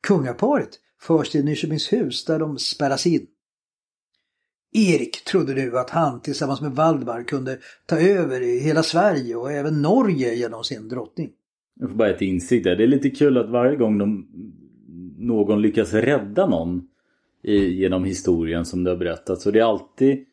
Kungaparet 0.06 0.70
förs 1.00 1.30
till 1.30 1.44
Nyköpingshus 1.44 2.24
där 2.24 2.38
de 2.38 2.58
spärras 2.58 3.06
in. 3.06 3.26
Erik 4.72 5.24
trodde 5.24 5.54
nu 5.54 5.78
att 5.78 5.90
han 5.90 6.20
tillsammans 6.20 6.60
med 6.60 6.72
Valdemar 6.72 7.22
kunde 7.22 7.58
ta 7.86 8.00
över 8.00 8.40
i 8.40 8.58
hela 8.58 8.82
Sverige 8.82 9.36
och 9.36 9.52
även 9.52 9.82
Norge 9.82 10.34
genom 10.34 10.64
sin 10.64 10.88
drottning. 10.88 11.30
Jag 11.80 11.88
får 11.88 11.96
bara 11.96 12.10
ett 12.10 12.22
insikt 12.22 12.64
där. 12.64 12.76
Det 12.76 12.82
är 12.82 12.88
lite 12.88 13.10
kul 13.10 13.38
att 13.38 13.50
varje 13.50 13.76
gång 13.76 13.98
de, 13.98 14.28
någon 15.18 15.62
lyckas 15.62 15.92
rädda 15.92 16.46
någon 16.46 16.88
i, 17.42 17.56
genom 17.56 18.04
historien 18.04 18.64
som 18.64 18.84
du 18.84 18.90
har 18.90 18.98
berättat 18.98 19.40
så 19.40 19.50
det 19.50 19.58
är 19.58 19.64
alltid 19.64 20.24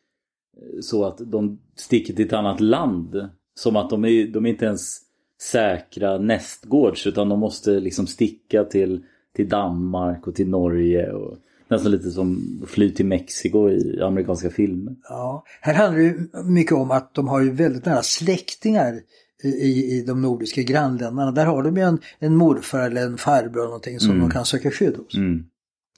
så 0.80 1.04
att 1.04 1.18
de 1.18 1.58
sticker 1.76 2.14
till 2.14 2.26
ett 2.26 2.32
annat 2.32 2.60
land. 2.60 3.28
Som 3.54 3.76
att 3.76 3.90
de 3.90 4.04
är, 4.04 4.26
de 4.26 4.46
är 4.46 4.50
inte 4.50 4.64
ens 4.64 4.98
säkra 5.40 6.18
nästgårds 6.18 7.06
utan 7.06 7.28
de 7.28 7.40
måste 7.40 7.70
liksom 7.80 8.06
sticka 8.06 8.64
till, 8.64 9.02
till 9.36 9.48
Danmark 9.48 10.26
och 10.26 10.34
till 10.34 10.48
Norge. 10.48 11.12
Och, 11.12 11.36
nästan 11.68 11.92
lite 11.92 12.10
som 12.10 12.60
fly 12.66 12.90
till 12.90 13.06
Mexiko 13.06 13.70
i 13.70 14.00
amerikanska 14.02 14.50
filmer. 14.50 14.96
Ja, 15.08 15.44
här 15.60 15.74
handlar 15.74 16.02
det 16.02 16.44
mycket 16.44 16.72
om 16.72 16.90
att 16.90 17.14
de 17.14 17.28
har 17.28 17.40
ju 17.40 17.50
väldigt 17.50 17.84
nära 17.84 18.02
släktingar 18.02 19.00
i, 19.42 19.96
i, 19.98 20.04
de 20.06 20.22
nordiska 20.22 20.62
grannländerna. 20.62 21.32
Där 21.32 21.46
har 21.46 21.62
de 21.62 21.76
ju 21.76 21.82
en, 21.82 21.98
en 22.18 22.36
morfar 22.36 22.80
eller 22.80 23.02
en 23.06 23.16
farbror 23.18 23.60
eller 23.60 23.64
någonting 23.64 24.00
som 24.00 24.18
de 24.20 24.30
kan 24.30 24.44
söka 24.44 24.70
skydd 24.70 24.96
hos. 24.96 25.14
Mm, 25.14 25.44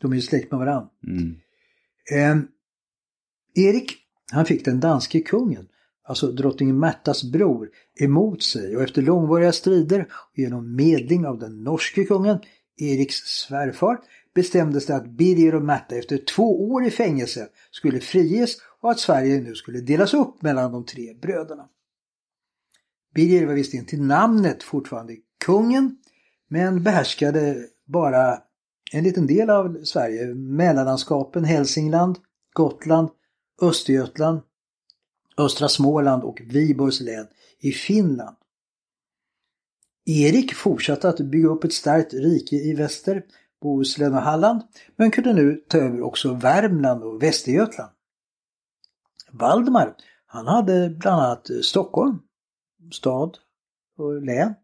De 0.01 0.13
är 0.13 0.17
ju 0.17 0.23
släkt 0.23 0.51
med 0.51 0.59
varandra. 0.61 0.89
mm. 1.07 1.35
Eh, 2.13 2.37
Erik, 3.55 3.93
han 4.33 4.47
fick 4.47 4.65
den 4.65 4.81
danske 4.81 5.21
kungen, 5.21 5.69
alltså 6.05 6.33
drottning 6.33 6.79
Märtas 6.79 7.25
bror, 7.25 7.71
emot 8.01 8.43
sig 8.43 8.77
och 8.77 8.83
efter 8.83 9.03
långvariga 9.03 9.53
strider 9.53 10.01
och 10.01 10.39
genom 10.39 10.77
medling 10.77 11.27
av 11.27 11.39
den 11.39 11.65
norske 11.65 12.05
kungen, 12.05 12.39
Eriks 12.77 13.17
svärfar, 13.17 13.99
bestämdes 14.35 14.87
det 14.87 14.97
att 14.97 15.11
Birger 15.11 15.55
och 15.55 15.63
Märta 15.63 15.97
efter 15.97 16.19
två 16.19 16.71
år 16.71 16.85
i 16.85 16.91
fängelse 16.91 17.49
skulle 17.71 18.01
friges 18.01 18.57
och 18.81 18.91
att 18.91 19.01
Sverige 19.01 19.41
nu 19.41 19.55
skulle 19.55 19.81
delas 19.81 20.15
upp 20.15 20.43
mellan 20.43 20.73
de 20.73 20.85
tre 20.85 21.15
bröderna. 21.15 21.69
Birger 23.15 23.47
var 23.47 23.55
visserligen 23.55 23.87
till 23.87 24.03
namnet 24.03 24.63
fortfarande 24.63 25.17
kungen, 25.45 25.97
men 26.49 26.83
behärskade 26.83 27.57
bara 27.87 28.39
en 28.93 29.05
liten 29.05 29.27
del 29.27 29.51
av 29.51 29.85
Sverige, 29.85 30.35
mellanlandskapen 30.35 31.45
Hälsingland, 31.45 32.19
Gotland, 32.53 33.09
Östergötland, 33.63 34.41
östra 35.39 35.69
Småland 35.69 36.23
och 36.23 36.43
Viborgs 36.45 37.01
län 37.01 37.27
i 37.59 37.73
Finland. 37.73 38.37
Erik 40.05 40.55
fortsatte 40.55 41.09
att 41.09 41.21
bygga 41.21 41.49
upp 41.49 41.65
ett 41.65 41.73
starkt 41.73 42.15
rike 42.15 42.57
i 42.57 42.75
väster, 42.75 43.25
Bohuslän 43.63 44.15
och 44.15 44.21
Halland, 44.21 44.63
men 44.97 45.11
kunde 45.11 45.33
nu 45.33 45.65
ta 45.69 45.79
över 45.79 46.03
också 46.03 46.35
Värmland 46.35 47.03
och 47.03 47.23
Västergötland. 47.23 47.91
Valdemar, 49.31 49.95
han 50.27 50.47
hade 50.47 50.91
bland 50.91 51.23
annat 51.23 51.51
Stockholm, 51.63 52.19
stad 52.93 53.39
och 53.97 54.23
län. 54.23 54.55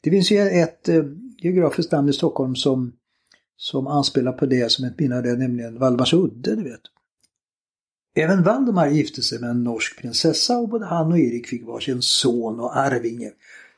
Det 0.00 0.10
finns 0.10 0.30
ju 0.30 0.38
ett 0.38 0.88
eh, 0.88 1.04
geografiskt 1.38 1.92
namn 1.92 2.08
i 2.08 2.12
Stockholm 2.12 2.56
som, 2.56 2.92
som 3.56 3.86
anspelar 3.86 4.32
på 4.32 4.46
det 4.46 4.72
som 4.72 4.84
ett 4.84 4.98
minne 4.98 5.16
av 5.16 5.22
det, 5.22 5.36
nämligen 5.36 5.78
Valdemarsudde, 5.78 6.56
du 6.56 6.62
vet. 6.62 6.80
Även 8.20 8.42
Valdemar 8.42 8.88
gifte 8.88 9.22
sig 9.22 9.38
med 9.38 9.50
en 9.50 9.64
norsk 9.64 9.98
prinsessa 9.98 10.58
och 10.58 10.68
både 10.68 10.86
han 10.86 11.12
och 11.12 11.18
Erik 11.18 11.46
fick 11.46 11.66
varsin 11.66 12.02
son 12.02 12.60
och 12.60 12.76
arvinge. 12.76 13.32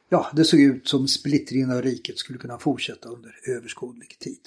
Ja, 0.09 0.31
det 0.37 0.45
såg 0.45 0.61
ut 0.61 0.89
som 0.89 1.09
splittringen 1.09 1.71
av 1.71 1.83
riket 1.83 2.19
skulle 2.19 2.39
kunna 2.39 2.59
fortsätta 2.59 3.09
under 3.09 3.31
överskådlig 3.57 4.19
tid. 4.19 4.39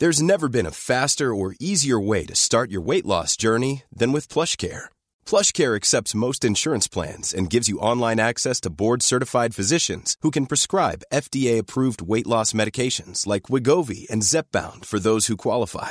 There's 0.00 0.22
never 0.22 0.48
been 0.48 0.66
a 0.66 0.70
faster 0.70 1.26
or 1.26 1.54
easier 1.60 2.08
way 2.08 2.26
to 2.26 2.34
start 2.34 2.70
your 2.70 2.86
weight 2.86 3.06
loss 3.06 3.42
journey 3.42 3.82
than 3.98 4.12
with 4.12 4.32
PlushCare. 4.32 4.82
PlushCare 5.30 5.76
accepts 5.76 6.14
most 6.14 6.44
insurance 6.44 6.90
plans 6.90 7.34
and 7.34 7.52
gives 7.52 7.68
you 7.68 7.78
online 7.92 8.22
access 8.22 8.60
to 8.60 8.70
board-certified 8.70 9.54
physicians 9.54 10.16
who 10.22 10.30
can 10.30 10.46
prescribe 10.46 11.04
FDA-approved 11.12 12.02
weight 12.02 12.26
loss 12.26 12.52
medications 12.52 13.26
like 13.26 13.52
Wigovi 13.52 14.10
and 14.12 14.22
Zepbound 14.22 14.84
for 14.84 15.00
those 15.00 15.26
who 15.30 15.36
qualify. 15.36 15.90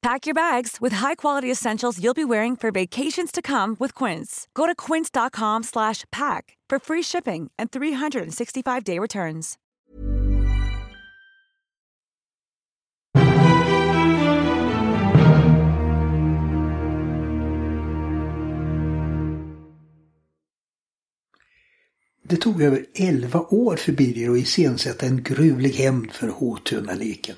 Pack 0.00 0.26
your 0.26 0.34
bags 0.34 0.76
with 0.80 0.92
high-quality 0.92 1.50
essentials 1.50 1.98
you'll 1.98 2.14
be 2.14 2.24
wearing 2.24 2.54
for 2.56 2.70
vacations 2.70 3.32
to 3.32 3.42
come 3.42 3.76
with 3.80 3.94
Quince. 3.94 4.46
Go 4.54 4.66
to 4.66 4.74
quince.com 4.74 5.64
slash 5.64 6.04
pack 6.12 6.56
for 6.68 6.78
free 6.78 7.02
shipping 7.02 7.50
and 7.58 7.70
365-day 7.70 8.98
returns. 8.98 9.58
Det 22.22 22.36
tog 22.36 22.62
över 22.62 22.86
11 22.94 23.40
år 23.50 23.76
för 23.76 23.92
Birger 23.92 24.30
att 24.30 24.38
iscensätta 24.38 25.06
en 25.06 25.22
gruvlig 25.22 25.70
hämnd 25.70 26.12
för 26.12 26.28
Håtuna-leken. 26.28 27.36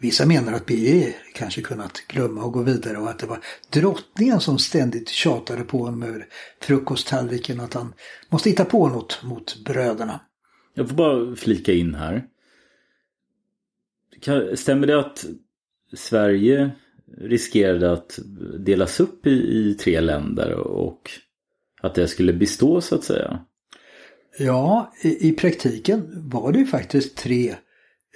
Vissa 0.00 0.26
menar 0.26 0.52
att 0.52 0.66
Birger 0.66 1.16
kanske 1.34 1.62
kunnat 1.62 2.02
glömma 2.08 2.44
och 2.44 2.52
gå 2.52 2.62
vidare 2.62 2.98
och 2.98 3.10
att 3.10 3.18
det 3.18 3.26
var 3.26 3.38
drottningen 3.70 4.40
som 4.40 4.58
ständigt 4.58 5.08
tjatade 5.08 5.64
på 5.64 5.78
honom 5.78 6.02
över 6.02 6.26
frukosttallriken 6.60 7.60
att 7.60 7.74
han 7.74 7.94
måste 8.28 8.50
hitta 8.50 8.64
på 8.64 8.88
något 8.88 9.22
mot 9.22 9.64
bröderna. 9.64 10.20
Jag 10.74 10.88
får 10.88 10.96
bara 10.96 11.36
flika 11.36 11.72
in 11.72 11.94
här. 11.94 12.26
Stämmer 14.54 14.86
det 14.86 15.00
att 15.00 15.26
Sverige 15.92 16.70
riskerade 17.18 17.92
att 17.92 18.18
delas 18.58 19.00
upp 19.00 19.26
i, 19.26 19.30
i 19.30 19.74
tre 19.74 20.00
länder 20.00 20.52
och 20.52 21.10
att 21.80 21.94
det 21.94 22.08
skulle 22.08 22.32
bestå 22.32 22.80
så 22.80 22.94
att 22.94 23.04
säga? 23.04 23.44
Ja, 24.38 24.92
i, 25.02 25.28
i 25.28 25.32
praktiken 25.32 26.28
var 26.28 26.52
det 26.52 26.58
ju 26.58 26.66
faktiskt 26.66 27.16
tre 27.16 27.54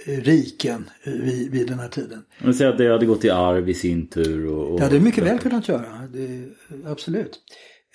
riken 0.07 0.91
vid, 1.05 1.51
vid 1.51 1.67
den 1.67 1.79
här 1.79 1.89
tiden. 1.89 2.25
Man 2.45 2.55
säger 2.55 2.71
att 2.71 2.79
det 2.79 2.93
hade 2.93 3.07
gått 3.07 3.25
i 3.25 3.31
arv 3.31 3.69
i 3.69 3.75
sin 3.75 4.07
tur. 4.07 4.47
Och, 4.47 4.71
och 4.71 4.79
det 4.79 4.85
hade 4.85 5.01
mycket 5.01 5.25
väl 5.25 5.39
kunnat 5.39 5.69
göra, 5.69 6.09
det, 6.13 6.49
absolut. 6.87 7.39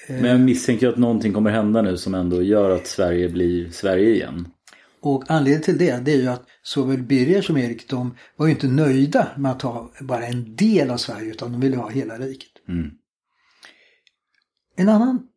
Men 0.08 0.26
jag 0.26 0.39
misstänker 0.39 0.88
att 0.88 0.98
någonting 0.98 1.34
kommer 1.34 1.52
hända 1.52 1.82
nu 1.82 1.98
som 1.98 2.15
ändå 2.15 2.41
gör 2.41 2.70
att 2.70 2.88
Sverige 2.88 3.30
blir 3.30 3.70
Sverige 3.70 4.10
igen. 4.10 4.48
Och 5.02 5.24
anledningen 5.28 5.63
till 5.63 5.78
det, 5.78 6.06
det 6.06 6.13
är 6.13 6.18
ju 6.18 6.28
att 6.28 6.46
såväl 6.63 7.04
Birger 7.04 7.41
som 7.41 7.58
Erik 7.58 7.89
de 7.89 8.15
var 8.36 8.46
ju 8.46 8.52
inte 8.52 8.68
nöjda 8.68 9.28
med 9.38 9.52
att 9.52 9.62
ha 9.62 9.91
bara 10.02 10.26
en 10.26 10.56
del 10.56 10.91
av 10.91 10.98
Sverige 10.98 11.32
utan 11.32 11.52
de 11.52 11.62
ville 11.62 11.78
ha 11.78 11.89
hela 11.89 12.18
riket. 12.18 12.52
Mm. 12.70 12.91
En 14.76 14.89
annan 14.89 15.28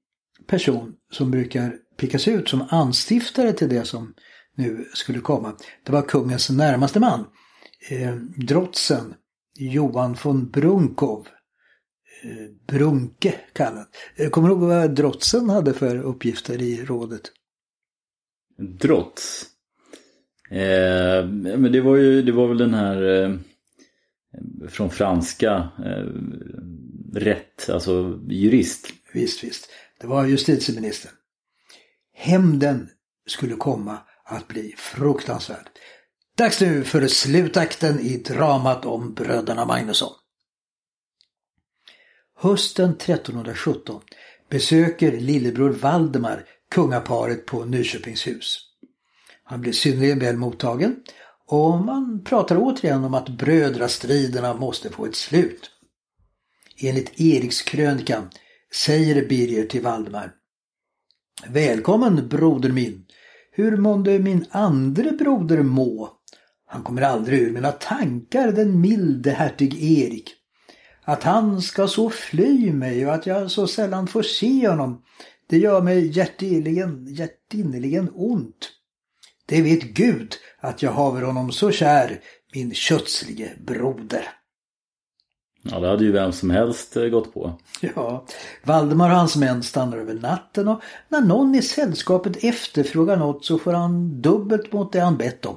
person 0.46 0.94
som 1.10 1.30
brukar 1.30 1.76
pickas 1.96 2.28
ut 2.28 2.48
som 2.48 2.66
anstiftare 2.70 3.52
till 3.52 3.68
det 3.68 3.84
som 3.84 4.14
nu 4.58 4.88
skulle 4.94 5.20
komma. 5.20 5.52
Det 5.84 5.92
var 5.92 6.02
kungens 6.02 6.50
närmaste 6.50 7.00
man. 7.00 7.24
Eh, 7.90 8.14
drotsen 8.36 9.14
Johan 9.58 10.16
von 10.22 10.50
Brunkov. 10.50 11.28
Eh, 12.22 12.50
Brunke 12.66 13.34
kallad. 13.52 13.86
Eh, 14.16 14.30
kommer 14.30 14.48
du 14.48 14.54
ihåg 14.54 14.62
vad 14.62 14.94
drotsen 14.94 15.50
hade 15.50 15.74
för 15.74 15.96
uppgifter 15.96 16.62
i 16.62 16.84
rådet? 16.84 17.22
Drots? 18.80 19.46
Eh, 20.50 21.26
men 21.28 21.72
det 21.72 21.80
var 21.80 21.96
ju 21.96 22.22
det 22.22 22.32
var 22.32 22.48
väl 22.48 22.58
den 22.58 22.74
här 22.74 23.02
eh, 23.02 23.34
från 24.68 24.90
franska 24.90 25.68
eh, 25.84 26.06
rätt, 27.14 27.70
alltså 27.70 28.20
jurist. 28.28 28.88
Visst, 29.12 29.44
visst. 29.44 29.68
Det 30.00 30.06
var 30.06 30.26
justitieministern. 30.26 31.12
Hämnden 32.12 32.88
skulle 33.26 33.54
komma 33.54 33.98
att 34.28 34.48
bli 34.48 34.74
fruktansvärd. 34.76 35.68
Dags 36.36 36.60
nu 36.60 36.84
för 36.84 37.08
slutakten 37.08 38.00
i 38.00 38.16
dramat 38.16 38.84
om 38.84 39.14
bröderna 39.14 39.64
Magnusson. 39.64 40.12
Hösten 42.36 42.90
1317 42.90 44.02
besöker 44.50 45.12
lillebror 45.12 45.70
Valdemar 45.70 46.44
kungaparet 46.70 47.46
på 47.46 47.64
Nyköpingshus. 47.64 48.64
Han 49.44 49.60
blir 49.60 49.72
synnerligen 49.72 50.18
väl 50.18 50.36
mottagen 50.36 50.96
och 51.46 51.80
man 51.80 52.24
pratar 52.24 52.56
återigen 52.56 53.04
om 53.04 53.14
att 53.14 53.28
brödrastriderna 53.28 54.54
måste 54.54 54.90
få 54.90 55.06
ett 55.06 55.16
slut. 55.16 55.70
Enligt 56.80 57.20
Erikskrönikan 57.20 58.30
säger 58.74 59.28
Birger 59.28 59.66
till 59.66 59.82
Valdemar 59.82 60.34
Välkommen 61.46 62.28
broder 62.28 62.72
min. 62.72 63.04
Hur 63.58 63.76
månde 63.76 64.18
min 64.18 64.46
andre 64.50 65.12
broder 65.12 65.62
må? 65.62 66.10
Han 66.66 66.82
kommer 66.82 67.02
aldrig 67.02 67.40
ur 67.40 67.52
mina 67.52 67.72
tankar, 67.72 68.52
den 68.52 68.80
milde 68.80 69.30
hertig 69.30 69.82
Erik. 69.82 70.34
Att 71.04 71.22
han 71.22 71.62
ska 71.62 71.88
så 71.88 72.10
fly 72.10 72.72
mig 72.72 73.06
och 73.06 73.14
att 73.14 73.26
jag 73.26 73.50
så 73.50 73.66
sällan 73.66 74.06
får 74.06 74.22
se 74.22 74.68
honom, 74.68 75.02
det 75.48 75.58
gör 75.58 75.82
mig 75.82 76.06
hjärtinnerligen, 76.06 77.06
hjärtinnerligen 77.06 78.10
ont. 78.14 78.70
Det 79.46 79.62
vet 79.62 79.82
Gud 79.82 80.34
att 80.60 80.82
jag 80.82 80.92
haver 80.92 81.22
honom 81.22 81.52
så 81.52 81.70
kär, 81.70 82.20
min 82.54 82.74
kötslige 82.74 83.50
broder. 83.66 84.28
Ja, 85.70 85.80
det 85.80 85.88
hade 85.88 86.04
ju 86.04 86.12
vem 86.12 86.32
som 86.32 86.50
helst 86.50 86.96
eh, 86.96 87.04
gått 87.04 87.34
på. 87.34 87.52
Ja, 87.80 88.26
Valdemar 88.64 89.10
och 89.10 89.16
hans 89.16 89.36
män 89.36 89.62
stannar 89.62 89.96
över 89.96 90.14
natten 90.14 90.68
och 90.68 90.82
när 91.08 91.20
någon 91.20 91.54
i 91.54 91.62
sällskapet 91.62 92.44
efterfrågar 92.44 93.16
något 93.16 93.44
så 93.44 93.58
får 93.58 93.72
han 93.72 94.20
dubbelt 94.20 94.72
mot 94.72 94.92
det 94.92 95.00
han 95.00 95.16
bett 95.16 95.46
om. 95.46 95.56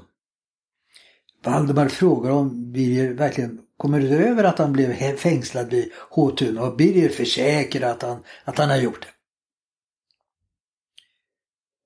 Valdemar 1.44 1.88
frågar 1.88 2.32
om 2.32 2.72
Birger 2.72 3.14
verkligen 3.14 3.60
kommer 3.78 4.02
över 4.02 4.44
att 4.44 4.60
han 4.60 4.74
blev 4.74 5.16
fängslad 5.18 5.70
vid 5.70 5.92
Håtuna 6.10 6.64
och 6.64 6.76
Birger 6.76 7.10
försäkrar 7.10 7.92
att 7.92 8.02
han, 8.02 8.24
att 8.44 8.58
han 8.58 8.70
har 8.70 8.78
gjort 8.78 9.02
det. 9.02 9.08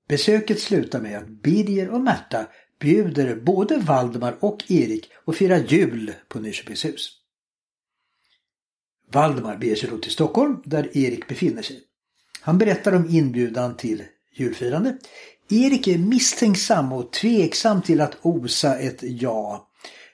Besöket 0.08 0.60
slutar 0.60 1.02
med 1.02 1.18
att 1.18 1.28
Birger 1.28 1.90
och 1.90 2.02
Märta 2.02 2.48
bjuder 2.80 3.36
både 3.36 3.78
Valdemar 3.78 4.38
och 4.40 4.72
Erik 4.72 5.12
att 5.26 5.36
fira 5.36 5.58
jul 5.58 6.14
på 6.28 6.40
Nyköpingshus. 6.40 7.25
Valdemar 9.12 9.58
beger 9.58 9.76
sig 9.76 9.90
då 9.90 9.98
till 9.98 10.12
Stockholm 10.12 10.58
där 10.66 10.98
Erik 10.98 11.28
befinner 11.28 11.62
sig. 11.62 11.80
Han 12.42 12.58
berättar 12.58 12.96
om 12.96 13.10
inbjudan 13.10 13.78
till 13.78 14.04
julfirande. 14.36 14.98
Erik 15.50 15.88
är 15.88 15.98
misstänksam 15.98 16.94
och 16.94 17.12
tveksam 17.12 17.82
till 17.82 18.02
att 18.02 18.18
osa 18.22 18.80
ett 18.80 19.00
ja. 19.02 19.70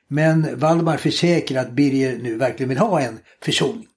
Men 0.08 0.60
Valdemar 0.60 0.98
försäkrar 0.98 1.62
att 1.62 1.72
Birger 1.72 2.18
nu 2.18 2.36
verkligen 2.36 2.70
vill 2.70 2.78
ha 2.78 3.02
en 3.02 3.20
försoning. 3.44 3.88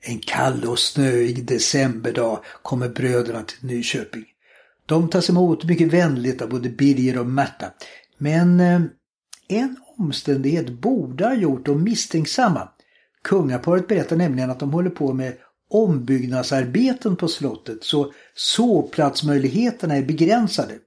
En 0.00 0.18
kall 0.18 0.64
och 0.64 0.78
snöig 0.78 1.44
decemberdag 1.46 2.44
kommer 2.62 2.88
bröderna 2.88 3.42
till 3.42 3.68
Nyköping. 3.68 4.24
De 4.86 5.10
tas 5.10 5.30
emot 5.30 5.64
mycket 5.64 5.88
vänligt 5.88 6.42
av 6.42 6.48
både 6.48 6.68
Birger 6.68 7.18
och 7.18 7.26
Märta. 7.26 7.72
Men 8.18 8.60
eh, 8.60 8.82
en 9.48 9.76
omständighet 9.98 10.68
borde 10.68 11.26
ha 11.26 11.34
gjort 11.34 11.66
dem 11.66 11.84
misstänksamma. 11.84 12.68
Kungaparet 13.24 13.88
berättar 13.88 14.16
nämligen 14.16 14.50
att 14.50 14.60
de 14.60 14.72
håller 14.72 14.90
på 14.90 15.12
med 15.12 15.36
ombyggnadsarbeten 15.70 17.16
på 17.16 17.28
slottet 17.28 17.84
så 17.84 18.12
sovplatsmöjligheterna 18.34 19.94
är 19.94 20.04
begränsade. 20.04 20.78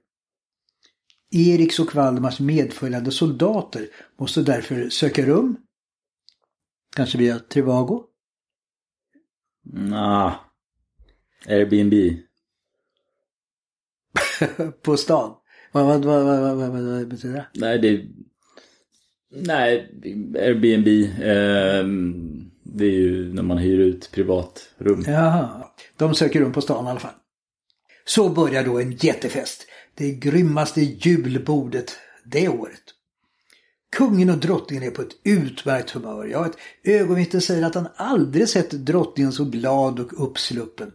Eriks 1.30 1.78
och 1.78 1.94
Valdemars 1.94 2.40
medföljande 2.40 3.10
soldater 3.10 3.88
måste 4.18 4.42
därför 4.42 4.88
söka 4.88 5.26
rum. 5.26 5.56
Kanske 6.96 7.18
via 7.18 7.38
Trivago? 7.38 8.04
Nah. 9.72 10.34
Airbnb. 11.46 11.94
på 14.82 14.96
stan? 14.96 15.34
Vad, 15.72 15.86
vad, 15.86 16.04
vad, 16.04 16.24
vad, 16.24 16.56
vad, 16.56 16.70
vad 16.70 17.08
betyder 17.08 17.34
det? 17.34 17.46
Nej, 17.54 17.78
det... 17.78 18.06
Nej, 19.30 19.90
Airbnb. 20.38 20.88
Eh, 21.04 21.86
det 22.62 22.84
är 22.84 22.90
ju 22.90 23.32
när 23.32 23.42
man 23.42 23.58
hyr 23.58 23.78
ut 23.78 24.10
privat 24.12 24.68
rum. 24.78 25.04
Jaha. 25.06 25.64
De 25.96 26.14
söker 26.14 26.40
rum 26.40 26.52
på 26.52 26.60
stan 26.60 26.86
i 26.86 26.90
alla 26.90 27.00
fall. 27.00 27.14
Så 28.04 28.28
börjar 28.28 28.64
då 28.64 28.80
en 28.80 28.92
jättefest. 28.92 29.66
Det 29.94 30.10
grymmaste 30.10 30.80
julbordet 30.80 31.98
det 32.24 32.48
året. 32.48 32.82
Kungen 33.96 34.30
och 34.30 34.38
drottningen 34.38 34.84
är 34.84 34.90
på 34.90 35.02
ett 35.02 35.16
utmärkt 35.24 35.90
humör. 35.90 36.26
Ja, 36.26 36.46
ett 36.46 36.56
ögonvittne 36.84 37.40
säger 37.40 37.66
att 37.66 37.74
han 37.74 37.88
aldrig 37.96 38.48
sett 38.48 38.70
drottningen 38.70 39.32
så 39.32 39.44
glad 39.44 40.00
och 40.00 40.24
uppsluppen. 40.24 40.92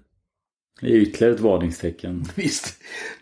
Det 0.81 0.87
är 0.87 0.95
ytterligare 0.95 1.33
ett 1.33 1.39
varningstecken. 1.39 2.25
Visst, 2.35 2.77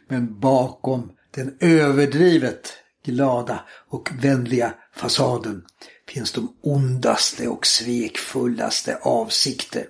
men 0.08 0.39
bakom 0.39 1.12
den 1.32 1.58
överdrivet 1.60 2.74
glada 3.03 3.65
och 3.87 4.09
vänliga 4.19 4.73
fasaden 4.95 5.65
finns 6.07 6.31
de 6.31 6.57
ondaste 6.61 7.47
och 7.47 7.65
svekfullaste 7.65 8.97
avsikter. 9.01 9.87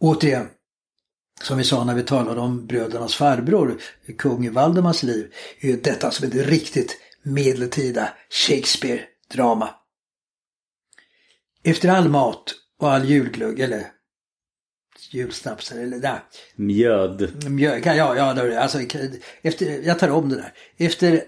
Återigen, 0.00 0.48
som 1.42 1.58
vi 1.58 1.64
sa 1.64 1.84
när 1.84 1.94
vi 1.94 2.02
talade 2.02 2.40
om 2.40 2.66
brödernas 2.66 3.14
farbror, 3.14 3.80
kung 4.18 4.52
Valdemars 4.52 5.02
liv, 5.02 5.32
är 5.60 5.68
ju 5.68 5.76
detta 5.76 6.10
som 6.10 6.28
ett 6.28 6.34
riktigt 6.34 6.96
medeltida 7.22 8.08
Shakespeare-drama. 8.30 9.74
Efter 11.62 11.88
all 11.88 12.08
mat 12.08 12.54
och 12.78 12.92
all 12.92 13.04
julglögg, 13.04 13.60
eller 13.60 13.86
julsnaps, 15.10 15.72
eller 15.72 15.98
nej. 15.98 16.20
Mjöd. 16.56 17.50
Mjöd, 17.50 17.86
ja, 17.86 18.16
ja, 18.16 18.60
alltså, 18.60 18.78
efter, 19.42 19.82
jag 19.86 19.98
tar 19.98 20.08
om 20.08 20.28
det 20.28 20.36
där. 20.36 20.52
Efter 20.76 21.24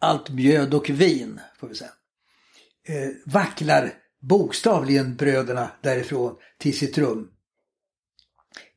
allt 0.00 0.30
mjöd 0.30 0.74
och 0.74 0.90
vin, 0.90 1.40
får 1.60 1.68
vi 1.68 1.74
säga, 1.74 1.90
eh, 2.88 3.10
vacklar 3.26 3.94
bokstavligen 4.20 5.16
bröderna 5.16 5.70
därifrån 5.82 6.36
till 6.58 6.78
sitt 6.78 6.98
rum. 6.98 7.28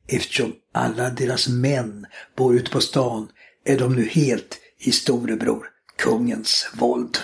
Eftersom 0.08 0.52
alla 0.72 1.10
deras 1.10 1.48
män 1.48 2.06
bor 2.36 2.56
ute 2.56 2.70
på 2.70 2.80
stan 2.80 3.28
är 3.64 3.78
de 3.78 3.96
nu 3.96 4.08
helt 4.08 4.60
i 4.78 4.92
storebror 4.92 5.70
kungens 5.96 6.70
våld. 6.74 7.18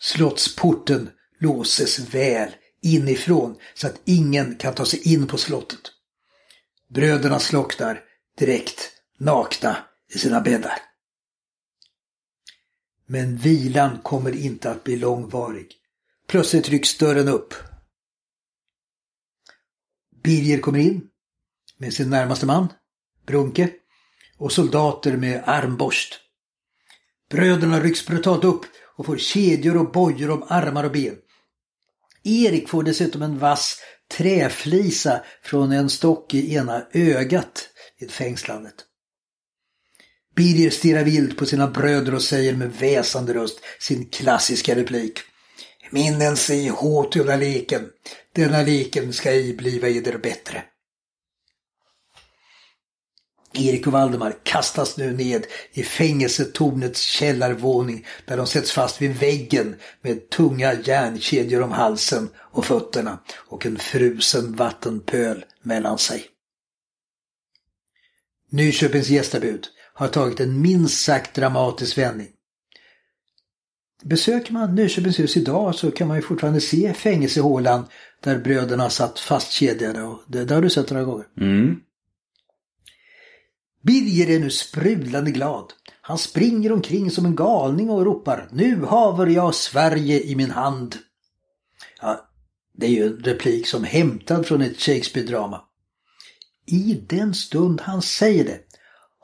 Slottsporten 0.00 1.10
låses 1.40 1.98
väl 1.98 2.50
inifrån 2.82 3.56
så 3.74 3.86
att 3.86 4.00
ingen 4.04 4.56
kan 4.56 4.74
ta 4.74 4.84
sig 4.84 5.12
in 5.12 5.26
på 5.26 5.38
slottet. 5.38 5.80
Bröderna 6.94 7.38
slocknar 7.38 8.04
direkt 8.38 8.90
nakna 9.18 9.76
i 10.14 10.18
sina 10.18 10.40
bäddar. 10.40 10.87
Men 13.10 13.36
vilan 13.36 13.98
kommer 14.02 14.36
inte 14.36 14.70
att 14.70 14.84
bli 14.84 14.96
långvarig. 14.96 15.66
Plötsligt 16.26 16.68
rycks 16.68 16.98
dörren 16.98 17.28
upp. 17.28 17.54
Birger 20.22 20.58
kommer 20.58 20.78
in 20.78 21.08
med 21.78 21.94
sin 21.94 22.10
närmaste 22.10 22.46
man, 22.46 22.68
Brunke, 23.26 23.70
och 24.36 24.52
soldater 24.52 25.16
med 25.16 25.42
armborst. 25.46 26.20
Bröderna 27.30 27.80
rycks 27.80 28.06
brutalt 28.06 28.44
upp 28.44 28.64
och 28.96 29.06
får 29.06 29.16
kedjor 29.16 29.76
och 29.76 29.92
bojor 29.92 30.30
om 30.30 30.44
armar 30.48 30.84
och 30.84 30.92
ben. 30.92 31.16
Erik 32.24 32.68
får 32.68 32.82
dessutom 32.82 33.22
en 33.22 33.38
vass 33.38 33.80
träflisa 34.16 35.24
från 35.42 35.72
en 35.72 35.90
stock 35.90 36.34
i 36.34 36.54
ena 36.54 36.86
ögat 36.92 37.68
vid 38.00 38.10
fängslandet. 38.10 38.87
Birger 40.38 40.70
stirrar 40.70 41.04
vilt 41.04 41.36
på 41.36 41.46
sina 41.46 41.66
bröder 41.66 42.14
och 42.14 42.22
säger 42.22 42.56
med 42.56 42.72
väsande 42.72 43.34
röst 43.34 43.60
sin 43.78 44.06
klassiska 44.06 44.74
replik. 44.74 45.18
Minnens 45.90 46.50
i 46.50 46.68
håtula 46.68 47.36
leken, 47.36 47.88
denna 48.32 48.62
leken 48.62 49.12
ska 49.12 49.32
i 49.32 49.54
bliva 49.54 49.88
eder 49.88 50.18
bättre. 50.18 50.64
Erik 53.52 53.86
och 53.86 53.92
Valdemar 53.92 54.36
kastas 54.42 54.96
nu 54.96 55.12
ned 55.12 55.46
i 55.72 55.82
fängelsetornets 55.82 57.00
källarvåning 57.00 58.06
där 58.24 58.36
de 58.36 58.46
sätts 58.46 58.72
fast 58.72 59.02
vid 59.02 59.16
väggen 59.16 59.76
med 60.02 60.30
tunga 60.30 60.74
järnkedjor 60.84 61.62
om 61.62 61.72
halsen 61.72 62.30
och 62.36 62.64
fötterna 62.64 63.18
och 63.30 63.66
en 63.66 63.76
frusen 63.76 64.56
vattenpöl 64.56 65.44
mellan 65.62 65.98
sig. 65.98 66.26
Nyköpings 68.50 69.08
gästabud 69.08 69.68
har 69.98 70.08
tagit 70.08 70.40
en 70.40 70.60
minst 70.60 71.04
sagt 71.04 71.34
dramatisk 71.34 71.98
vändning. 71.98 72.28
Besöker 74.04 74.52
man 74.52 74.74
Nyköpingshus 74.74 75.36
idag 75.36 75.74
så 75.74 75.90
kan 75.90 76.08
man 76.08 76.16
ju 76.16 76.22
fortfarande 76.22 76.60
se 76.60 76.94
fängelsehålan 76.94 77.86
där 78.22 78.38
bröderna 78.38 78.90
satt 78.90 79.18
fastkedjade 79.18 80.02
och 80.02 80.22
det, 80.26 80.44
det 80.44 80.54
har 80.54 80.62
du 80.62 80.70
sett 80.70 80.90
några 80.90 81.04
gånger. 81.04 81.26
Mm. 81.40 81.76
Birger 83.82 84.30
är 84.30 84.40
nu 84.40 84.50
sprudlande 84.50 85.30
glad. 85.30 85.72
Han 86.00 86.18
springer 86.18 86.72
omkring 86.72 87.10
som 87.10 87.26
en 87.26 87.36
galning 87.36 87.90
och 87.90 88.04
ropar 88.04 88.48
Nu 88.52 88.84
haver 88.84 89.26
jag 89.26 89.54
Sverige 89.54 90.20
i 90.20 90.36
min 90.36 90.50
hand. 90.50 90.96
Ja, 92.00 92.28
det 92.74 92.86
är 92.86 92.90
ju 92.90 93.06
en 93.06 93.18
replik 93.18 93.66
som 93.66 93.84
hämtad 93.84 94.46
från 94.46 94.62
ett 94.62 94.76
Shakespeare-drama. 94.76 95.60
I 96.66 97.04
den 97.08 97.34
stund 97.34 97.80
han 97.80 98.02
säger 98.02 98.44
det 98.44 98.67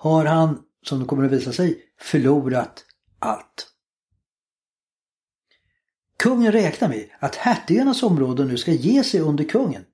har 0.05 0.25
han, 0.25 0.59
som 0.87 1.01
det 1.01 1.07
kommer 1.07 1.25
att 1.25 1.33
visa 1.33 1.53
sig, 1.53 1.79
förlorat 2.01 2.85
allt. 3.19 3.69
Kungen 6.19 6.53
räknar 6.53 6.88
med 6.88 7.09
att 7.19 7.37
hertigarnas 7.37 8.03
områden 8.03 8.49
nu 8.49 8.57
ska 8.57 8.73
ge 8.73 9.05
sig 9.05 9.21
under 9.21 9.45
kungen. 9.45 9.85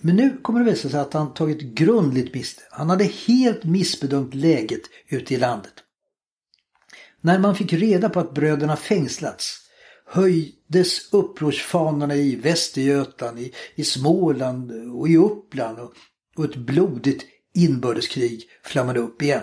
Men 0.00 0.16
nu 0.16 0.38
kommer 0.42 0.60
det 0.60 0.70
visa 0.70 0.88
sig 0.88 1.00
att 1.00 1.12
han 1.12 1.34
tagit 1.34 1.60
grundligt 1.60 2.34
miste. 2.34 2.62
Han 2.70 2.90
hade 2.90 3.04
helt 3.04 3.64
missbedömt 3.64 4.34
läget 4.34 4.82
ute 5.08 5.34
i 5.34 5.36
landet. 5.36 5.74
När 7.20 7.38
man 7.38 7.56
fick 7.56 7.72
reda 7.72 8.08
på 8.08 8.20
att 8.20 8.34
bröderna 8.34 8.76
fängslats 8.76 9.60
höjdes 10.06 11.12
upprorsfanorna 11.12 12.16
i 12.16 12.36
Västergötland, 12.36 13.38
i, 13.38 13.52
i 13.74 13.84
Småland 13.84 14.90
och 14.92 15.08
i 15.08 15.16
Uppland 15.16 15.78
och, 15.78 15.92
och 16.36 16.44
ett 16.44 16.56
blodigt 16.56 17.33
inbördeskrig 17.54 18.44
flammade 18.62 19.00
upp 19.00 19.22
igen. 19.22 19.42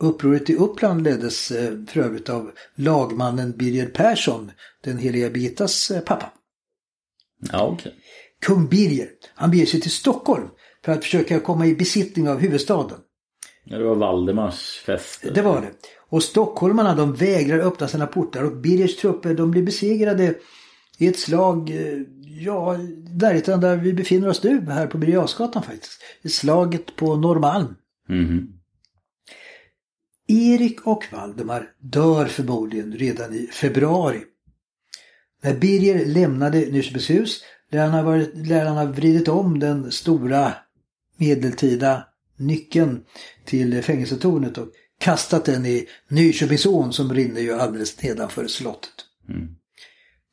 Upproret 0.00 0.50
i 0.50 0.54
Uppland 0.54 1.02
leddes 1.02 1.50
eh, 1.50 1.72
för 1.88 2.00
övrigt 2.00 2.28
av 2.28 2.50
lagmannen 2.74 3.56
Birger 3.56 3.86
Persson, 3.86 4.50
den 4.84 4.98
heliga 4.98 5.30
Birgittas 5.30 5.90
eh, 5.90 6.00
pappa. 6.00 6.32
Ja. 7.52 7.66
Okay. 7.66 7.92
Kung 8.40 8.68
Birger, 8.68 9.08
han 9.34 9.50
beger 9.50 9.66
sig 9.66 9.80
till 9.80 9.90
Stockholm 9.90 10.48
för 10.84 10.92
att 10.92 11.04
försöka 11.04 11.40
komma 11.40 11.66
i 11.66 11.74
besittning 11.74 12.28
av 12.28 12.38
huvudstaden. 12.38 12.98
Ja, 13.64 13.78
det 13.78 13.84
var 13.84 13.94
Valdemars 13.94 14.82
fest. 14.86 15.24
Det 15.34 15.42
var 15.42 15.60
det. 15.60 15.70
Och 16.08 16.22
stockholmarna 16.22 16.94
de 16.94 17.14
vägrar 17.14 17.58
öppna 17.58 17.88
sina 17.88 18.06
portar 18.06 18.42
och 18.42 18.56
Birgers 18.56 18.96
trupper 18.96 19.34
de 19.34 19.50
blir 19.50 19.62
besegrade 19.62 20.34
i 20.98 21.06
ett 21.06 21.18
slag, 21.18 21.70
eh, 21.70 21.98
ja, 22.40 22.76
närheten 23.20 23.60
där 23.60 23.76
vi 23.76 23.92
befinner 23.92 24.28
oss 24.28 24.42
nu, 24.42 24.60
här 24.60 24.86
på 24.86 24.98
Birger 24.98 25.60
faktiskt. 25.62 26.02
I 26.22 26.28
slaget 26.28 26.96
på 26.96 27.16
Norrmalm. 27.16 27.74
Mm. 28.08 28.48
Erik 30.28 30.86
och 30.86 31.04
Valdemar 31.12 31.68
dör 31.80 32.26
förmodligen 32.26 32.92
redan 32.92 33.34
i 33.34 33.46
februari. 33.46 34.22
När 35.42 35.54
Birger 35.54 36.06
lämnade 36.06 36.58
Nyköpingshus 36.58 37.42
lär 37.70 37.88
han, 37.88 38.04
varit, 38.04 38.30
lär 38.34 38.64
han 38.64 38.76
ha 38.76 38.84
vridit 38.84 39.28
om 39.28 39.58
den 39.58 39.92
stora 39.92 40.52
medeltida 41.16 42.06
nyckeln 42.36 43.04
till 43.44 43.82
fängelsetornet 43.82 44.58
och 44.58 44.68
kastat 44.98 45.44
den 45.44 45.66
i 45.66 45.86
Nyköpingsån 46.08 46.92
som 46.92 47.14
rinner 47.14 47.40
ju 47.40 47.52
alldeles 47.52 48.02
nedanför 48.02 48.46
slottet. 48.46 48.94
Mm. 49.28 49.48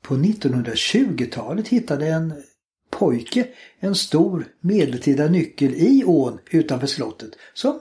På 0.04 0.16
1920-talet 0.16 1.68
hittade 1.68 2.08
en 2.08 2.34
pojke 2.92 3.48
en 3.80 3.96
stor 3.96 4.46
medeltida 4.62 5.28
nyckel 5.28 5.74
i 5.74 6.04
ån 6.06 6.39
utanför 6.50 6.88
slottet 6.88 7.30
som 7.54 7.80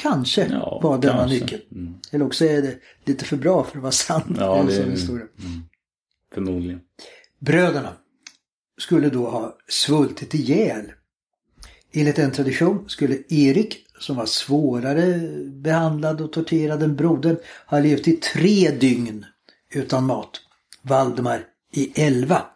kanske 0.00 0.46
Ja, 0.50 0.80
var 0.82 0.98
denna 0.98 1.18
kanske. 1.18 1.34
nyckel. 1.40 1.60
Mm. 1.72 1.94
Eller 2.10 2.24
också 2.26 2.44
är 2.44 2.62
det 2.62 2.78
lite 3.04 3.24
för 3.24 3.36
bra 3.36 3.64
för 3.64 3.76
att 3.78 3.82
vara 3.82 3.92
sant. 3.92 4.36
Ja, 4.38 4.58
en 4.60 4.66
det 4.66 4.76
är- 4.76 4.90
historia. 4.90 5.26
Förmodligen. 6.34 6.80
Bröderna 7.38 7.92
skulle 8.78 9.08
då 9.10 9.26
ha 9.30 9.56
svultit 9.68 10.34
ihjäl. 10.34 10.92
Enligt 11.92 12.18
en 12.18 12.30
tradition 12.30 12.84
skulle 12.88 13.18
Erik, 13.28 13.86
som 13.98 14.16
var 14.16 14.26
svårare 14.26 15.18
behandlad 15.52 16.20
och 16.20 16.32
torterad 16.32 16.82
än 16.82 16.96
brodern, 16.96 17.36
ha 17.66 17.78
levt 17.80 18.08
i 18.08 18.12
tre 18.12 18.70
dygn 18.70 19.24
utan 19.74 20.06
mat. 20.06 20.40
Valdemar 20.82 21.44
i 21.74 21.92
elva. 21.94 22.46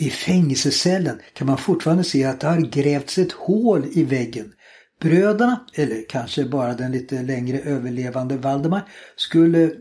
I 0.00 0.10
fängelsecellen 0.10 1.20
kan 1.32 1.46
man 1.46 1.58
fortfarande 1.58 2.04
se 2.04 2.24
att 2.24 2.40
det 2.40 2.46
har 2.46 2.60
grävts 2.60 3.18
ett 3.18 3.32
hål 3.32 3.86
i 3.92 4.04
väggen. 4.04 4.52
Bröderna, 5.00 5.66
eller 5.74 6.08
kanske 6.08 6.44
bara 6.44 6.74
den 6.74 6.92
lite 6.92 7.22
längre 7.22 7.60
överlevande 7.60 8.36
Valdemar, 8.36 8.88
skulle 9.16 9.72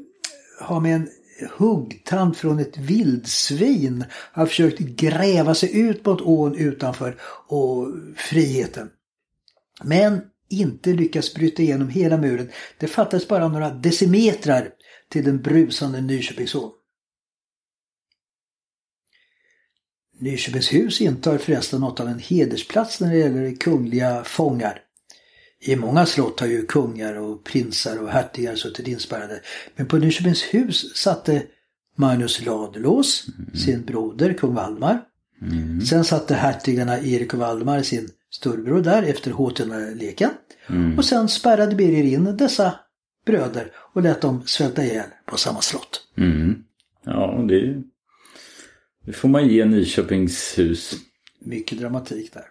ha 0.61 0.79
med 0.79 0.95
en 0.95 1.09
huggtand 1.57 2.37
från 2.37 2.59
ett 2.59 2.77
vildsvin 2.77 4.05
har 4.11 4.45
försökt 4.45 4.79
gräva 4.79 5.55
sig 5.55 5.79
ut 5.79 6.05
mot 6.05 6.21
ån 6.21 6.55
utanför 6.55 7.17
och 7.47 7.87
friheten. 8.15 8.89
Men 9.83 10.21
inte 10.49 10.89
lyckats 10.89 11.33
bryta 11.33 11.61
igenom 11.61 11.89
hela 11.89 12.17
muren. 12.17 12.49
Det 12.77 12.87
fattades 12.87 13.27
bara 13.27 13.47
några 13.47 13.69
decimetrar 13.69 14.69
till 15.09 15.23
den 15.23 15.41
brusande 15.41 16.01
Nyköpingsån. 16.01 16.71
Nyköpingshus 20.19 21.01
intar 21.01 21.37
förresten 21.37 21.81
något 21.81 21.99
av 21.99 22.07
en 22.07 22.19
hedersplats 22.19 22.99
när 22.99 23.11
det 23.11 23.17
gäller 23.17 23.55
kungliga 23.55 24.23
fångar. 24.23 24.81
I 25.61 25.75
många 25.75 26.05
slott 26.05 26.39
har 26.39 26.47
ju 26.47 26.65
kungar 26.65 27.15
och 27.15 27.43
prinsar 27.43 28.03
och 28.03 28.09
hertigar 28.09 28.55
suttit 28.55 28.87
inspärrade. 28.87 29.41
Men 29.75 29.87
på 29.87 29.97
Nyköpingshus 29.97 30.95
satte 30.95 31.43
Magnus 31.95 32.45
Ladulås 32.45 33.25
sin 33.65 33.85
broder 33.85 34.33
kung 34.33 34.53
Valdemar. 34.53 35.01
Sen 35.89 36.03
satte 36.03 36.35
hertigarna 36.35 36.99
Erik 36.99 37.33
och 37.33 37.39
Valdemar 37.39 37.81
sin 37.81 38.09
storbror 38.31 38.81
där 38.81 39.03
efter 39.03 39.31
Håtunaleken. 39.31 40.29
Och 40.97 41.05
sen 41.05 41.27
spärrade 41.27 41.75
Birger 41.75 42.03
in 42.03 42.37
dessa 42.37 42.79
bröder 43.25 43.71
och 43.93 44.01
lät 44.01 44.21
dem 44.21 44.43
svälta 44.45 44.83
ihjäl 44.83 45.09
på 45.25 45.37
samma 45.37 45.61
slott. 45.61 46.01
Mm. 46.17 46.63
Ja, 47.05 47.45
det, 47.49 47.83
det 49.05 49.13
får 49.13 49.29
man 49.29 49.47
ge 49.47 49.65
Nyköpingshus. 49.65 50.95
Mycket 51.39 51.79
dramatik 51.79 52.33
där. 52.33 52.45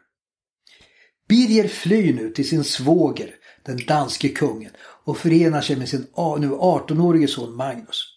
Birger 1.29 1.69
flyr 1.69 2.14
nu 2.14 2.31
till 2.31 2.49
sin 2.49 2.64
svåger, 2.64 3.35
den 3.62 3.77
danske 3.77 4.29
kungen, 4.29 4.71
och 5.05 5.19
förenar 5.19 5.61
sig 5.61 5.77
med 5.77 5.88
sin 5.88 6.07
nu 6.38 6.49
18-årige 6.49 7.29
son 7.29 7.57
Magnus. 7.57 8.14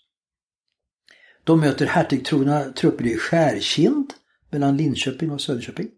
De 1.44 1.60
möter 1.60 1.86
hertigtrogna 1.86 2.64
trupper 2.64 3.08
i 3.08 3.18
Skärkind 3.18 4.14
mellan 4.52 4.78
Linköping 4.78 5.32
och 5.32 5.42
Söderköping. 5.42 5.90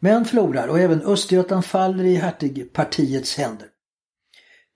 Men 0.00 0.24
förlorar 0.24 0.68
och 0.68 0.80
även 0.80 1.02
Östergötland 1.02 1.64
faller 1.64 2.04
i 2.04 2.14
hertigpartiets 2.14 3.36
händer. 3.36 3.68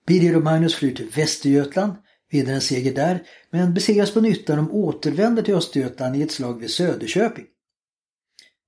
Birger 0.07 0.35
och 0.35 0.43
Magnus 0.43 0.75
flyr 0.75 0.95
till 0.95 1.09
Västergötland, 1.15 1.93
vinner 2.31 2.53
en 2.53 2.61
seger 2.61 2.93
där, 2.93 3.23
men 3.49 3.73
besegras 3.73 4.13
på 4.13 4.21
nytt 4.21 4.47
när 4.47 4.55
de 4.55 4.71
återvänder 4.71 5.43
till 5.43 5.55
Östergötland 5.55 6.15
i 6.15 6.21
ett 6.21 6.31
slag 6.31 6.59
vid 6.59 6.71
Söderköping. 6.71 7.45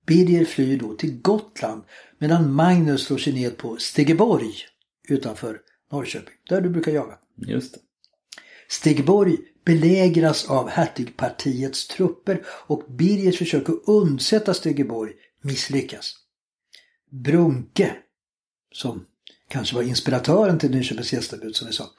Birger 0.06 0.46
flyr 0.46 0.80
då 0.80 0.96
till 0.96 1.22
Gotland 1.22 1.84
medan 2.18 2.54
Magnus 2.54 3.06
slår 3.06 3.18
sig 3.18 3.34
ned 3.34 3.58
på 3.58 3.78
Stegeborg 3.78 4.54
utanför 5.10 5.60
Norrköping, 5.92 6.34
där 6.50 6.62
du 6.62 6.70
brukar 6.70 6.92
jaga. 6.92 7.18
Just 7.48 7.74
det. 7.74 7.80
Stegeborg 8.70 9.38
belägras 9.66 10.50
av 10.50 10.70
hertigpartiets 10.70 11.88
trupper 11.88 12.46
och 12.48 12.84
Birgers 12.90 13.38
försök 13.38 13.70
att 13.70 13.84
undsätta 13.88 14.54
Stegeborg 14.54 15.14
misslyckas. 15.42 16.16
Brunke, 17.12 17.96
som 18.72 19.06
kanske 19.48 19.76
var 19.76 19.84
inspiratören 19.84 20.60
till 20.60 20.72
Nyköpings 20.72 21.14
gästabud 21.14 21.56
som 21.56 21.68
vi 21.68 21.74
sa, 21.74 21.90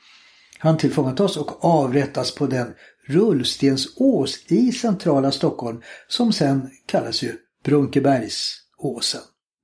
han 0.65 0.77
tillfångatas 0.77 1.37
och 1.37 1.65
avrättas 1.65 2.35
på 2.35 2.47
den 2.47 2.67
rullstensås 3.07 4.45
i 4.49 4.73
centrala 4.73 5.31
Stockholm 5.31 5.83
som 6.09 6.33
sen 6.33 6.71
kallas 6.87 7.23
ju 7.23 7.33
Brunkebergsåsen. 7.65 9.21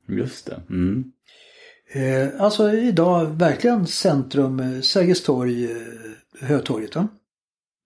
Just 0.09 0.47
det. 0.47 0.63
Mm. 0.71 1.05
Eh, 1.93 2.41
alltså 2.43 2.73
idag 2.73 3.27
verkligen 3.27 3.87
centrum, 3.87 4.61
eh, 4.61 4.81
Sergels 4.81 5.23
torg, 5.23 5.65
eh, 5.65 5.77
Hötorget. 6.41 6.97
Va? 6.97 7.09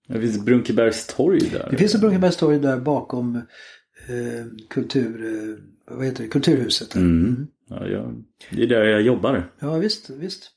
Det 0.07 0.21
finns 0.21 0.45
Brunkebergs 0.45 1.07
torg 1.07 1.39
där. 1.39 1.67
Det 1.71 1.77
finns 1.77 1.95
ett 1.95 2.01
Brunkebergs 2.01 2.37
torg 2.37 2.59
där 2.59 2.77
bakom 2.77 3.35
eh, 3.35 4.45
kultur, 4.69 5.59
vad 5.87 6.05
heter 6.05 6.23
det? 6.23 6.29
Kulturhuset. 6.29 6.95
Mm. 6.95 7.47
Ja, 7.69 7.87
jag, 7.87 8.23
det 8.51 8.63
är 8.63 8.67
där 8.67 8.83
jag 8.83 9.01
jobbar. 9.01 9.51
Ja 9.59 9.77
visst, 9.77 10.09
visst. 10.09 10.51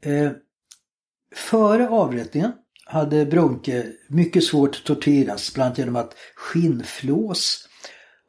Eh, 0.00 0.30
före 1.34 1.88
avrättningen 1.88 2.52
hade 2.86 3.26
Brunke 3.26 3.86
mycket 4.08 4.44
svårt 4.44 4.84
torteras, 4.84 5.54
bland 5.54 5.66
annat 5.66 5.78
genom 5.78 5.96
att 5.96 6.14
skinnflås. 6.34 7.68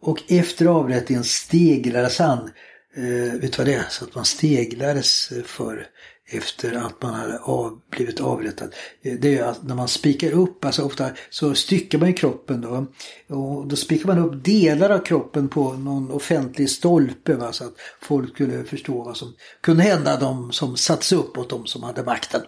Och 0.02 0.24
efter 0.28 0.66
avrättningen 0.66 1.24
steglades 1.24 2.20
han. 2.20 2.50
Eh, 2.96 3.40
vet 3.40 3.52
du 3.54 3.58
vad 3.58 3.68
det 3.68 3.74
är? 3.74 3.86
Så 3.90 4.06
att 4.06 4.16
man 4.16 4.26
steglades 4.26 5.34
för 5.46 5.88
efter 6.30 6.74
att 6.74 7.02
man 7.02 7.14
hade 7.14 7.40
av, 7.40 7.82
blivit 7.90 8.22
avrättad. 8.22 8.74
Eh, 9.02 9.14
det 9.20 9.28
är 9.28 9.32
ju 9.32 9.42
att 9.42 9.64
när 9.64 9.76
man 9.76 9.88
spikar 9.88 10.32
upp, 10.32 10.66
alltså 10.66 10.84
ofta 10.84 11.10
så 11.30 11.56
styckar 11.56 12.00
man 12.00 12.08
ju 12.08 12.14
kroppen 12.14 12.62
då. 12.62 12.88
Och 13.36 13.68
då 13.68 13.76
spikar 13.76 14.08
man 14.08 14.20
upp 14.20 14.44
delar 14.44 14.90
av 14.90 15.00
kroppen 15.00 15.50
på 15.50 15.74
någon 15.74 16.12
offentlig 16.12 16.70
stolpe 16.70 17.36
va, 17.36 17.54
så 17.54 17.64
att 17.64 17.74
folk 18.02 18.34
skulle 18.34 18.64
förstå 18.64 19.04
vad 19.04 19.18
som 19.18 19.34
kunde 19.62 19.84
hända 19.84 20.20
de 20.20 20.52
som 20.52 20.78
sattes 20.78 21.12
upp 21.12 21.38
åt 21.38 21.50
de 21.50 21.66
som 21.66 21.84
hade 21.84 22.04
makten. 22.04 22.42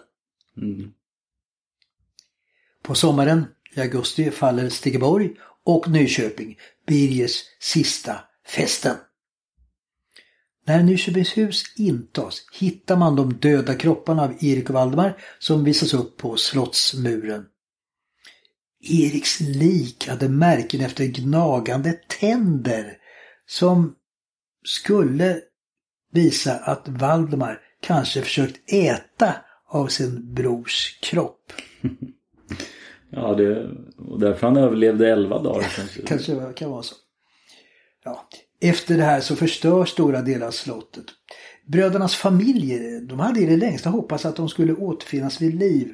Mm. 0.60 0.92
På 2.82 2.94
sommaren 2.94 3.46
i 3.74 3.80
augusti 3.80 4.30
faller 4.30 4.68
Stegeborg 4.68 5.30
och 5.64 5.88
Nyköping, 5.88 6.58
Birgers 6.86 7.42
sista 7.60 8.20
fästen. 8.46 8.96
När 10.66 10.82
Nyköpingshus 10.82 11.64
intas 11.76 12.42
hittar 12.52 12.96
man 12.96 13.16
de 13.16 13.34
döda 13.34 13.74
kropparna 13.74 14.22
av 14.22 14.44
Erik 14.44 14.68
och 14.68 14.74
Valdemar 14.74 15.18
som 15.38 15.64
visas 15.64 15.94
upp 15.94 16.16
på 16.16 16.36
slottsmuren. 16.36 17.46
Eriks 18.80 19.40
lik 19.40 20.08
hade 20.08 20.28
märken 20.28 20.80
efter 20.80 21.04
gnagande 21.04 21.92
tänder 21.92 22.96
som 23.46 23.94
skulle 24.64 25.40
visa 26.12 26.54
att 26.54 26.88
Valdemar 26.88 27.60
kanske 27.80 28.22
försökt 28.22 28.72
äta 28.72 29.36
av 29.70 29.86
sin 29.86 30.34
brors 30.34 30.98
kropp. 31.02 31.52
Ja, 33.12 33.34
det, 33.34 33.70
och 33.98 34.20
därför 34.20 34.46
han 34.46 34.56
överlevde 34.56 35.10
11 35.10 35.42
dagar 35.42 35.68
kanske. 35.76 36.02
Kanske 36.02 36.52
kan 36.56 36.70
vara 36.70 36.82
så. 36.82 36.94
Ja. 38.04 38.28
Efter 38.60 38.96
det 38.96 39.02
här 39.02 39.20
så 39.20 39.36
förstörs 39.36 39.88
stora 39.88 40.22
delar 40.22 40.46
av 40.46 40.50
slottet. 40.50 41.04
Brödernas 41.66 42.14
familjer, 42.14 43.00
de 43.00 43.20
hade 43.20 43.40
i 43.40 43.46
det 43.46 43.56
längsta 43.56 43.90
hoppats 43.90 44.24
att 44.24 44.36
de 44.36 44.48
skulle 44.48 44.74
återfinnas 44.74 45.40
vid 45.40 45.54
liv. 45.54 45.92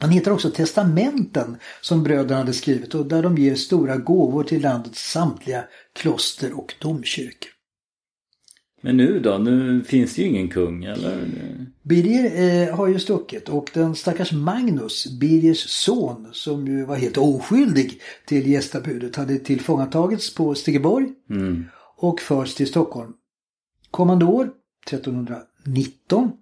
Man 0.00 0.10
hittar 0.10 0.30
också 0.30 0.50
testamenten 0.50 1.56
som 1.80 2.02
bröderna 2.02 2.36
hade 2.36 2.52
skrivit 2.52 2.94
och 2.94 3.06
där 3.06 3.22
de 3.22 3.38
ger 3.38 3.54
stora 3.54 3.96
gåvor 3.96 4.44
till 4.44 4.62
landets 4.62 5.10
samtliga 5.10 5.64
kloster 5.94 6.58
och 6.58 6.74
domkyrkor. 6.80 7.50
Men 8.80 8.96
nu 8.96 9.20
då? 9.20 9.38
Nu 9.38 9.84
finns 9.84 10.14
det 10.14 10.22
ju 10.22 10.28
ingen 10.28 10.48
kung, 10.48 10.84
eller? 10.84 11.28
Birger 11.82 12.68
eh, 12.68 12.76
har 12.76 12.86
ju 12.86 12.98
stuckit 12.98 13.48
och 13.48 13.70
den 13.74 13.94
stackars 13.94 14.32
Magnus, 14.32 15.06
Birgers 15.20 15.68
son, 15.68 16.28
som 16.32 16.66
ju 16.66 16.84
var 16.84 16.96
helt 16.96 17.16
oskyldig 17.16 18.00
till 18.26 18.46
gästabudet, 18.46 19.16
hade 19.16 19.38
tillfångatagits 19.38 20.34
på 20.34 20.54
Stegeborg 20.54 21.08
Mm. 21.30 21.64
och 21.96 22.20
förs 22.20 22.54
till 22.54 22.66
Stockholm. 22.66 23.12
Kommande 23.90 24.24
år, 24.24 24.50
1319, 24.86 26.32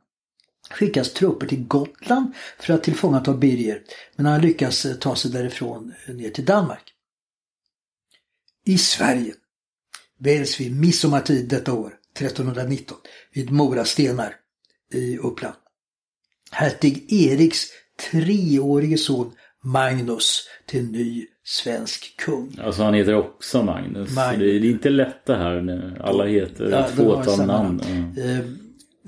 skickas 0.71 1.13
trupper 1.13 1.47
till 1.47 1.65
Gotland 1.67 2.33
för 2.59 2.73
att 2.75 2.83
tillfångata 2.83 3.35
Birger, 3.35 3.83
men 4.17 4.27
han 4.27 4.41
lyckas 4.41 4.85
eh, 4.87 4.95
ta 4.95 5.17
sig 5.17 5.31
därifrån 5.31 5.93
eh, 6.07 6.15
ner 6.15 6.31
till 6.31 6.45
Danmark. 6.45 6.95
I 8.65 8.79
Sverige 8.79 9.35
väljs 10.19 10.61
vid 10.61 10.81
midsommartid 10.81 11.49
detta 11.49 11.73
år, 11.73 11.95
1319, 12.21 12.97
vid 13.35 13.51
Mora 13.51 13.85
stenar 13.85 14.35
i 14.93 15.19
Uppland. 15.19 15.55
Hertig 16.51 17.13
Eriks 17.13 17.67
treårige 18.11 18.99
son 18.99 19.33
Magnus 19.65 20.49
till 20.67 20.91
ny 20.91 21.27
svensk 21.45 22.17
kung. 22.17 22.59
Alltså 22.63 22.83
han 22.83 22.95
heter 22.95 23.15
också 23.15 23.63
Magnus. 23.63 24.15
Magnus. 24.15 24.39
Det 24.39 24.51
är 24.51 24.71
inte 24.71 24.91
lätt 24.91 25.27
det 25.27 25.37
här. 25.37 25.61
nu. 25.61 25.97
Alla 26.01 26.27
heter 26.27 26.71
Ja, 26.71 26.87
ett 26.87 26.95
fåtal 26.95 27.47
namn. 27.47 27.81
Ja. 28.17 28.23
Eh, 28.23 28.39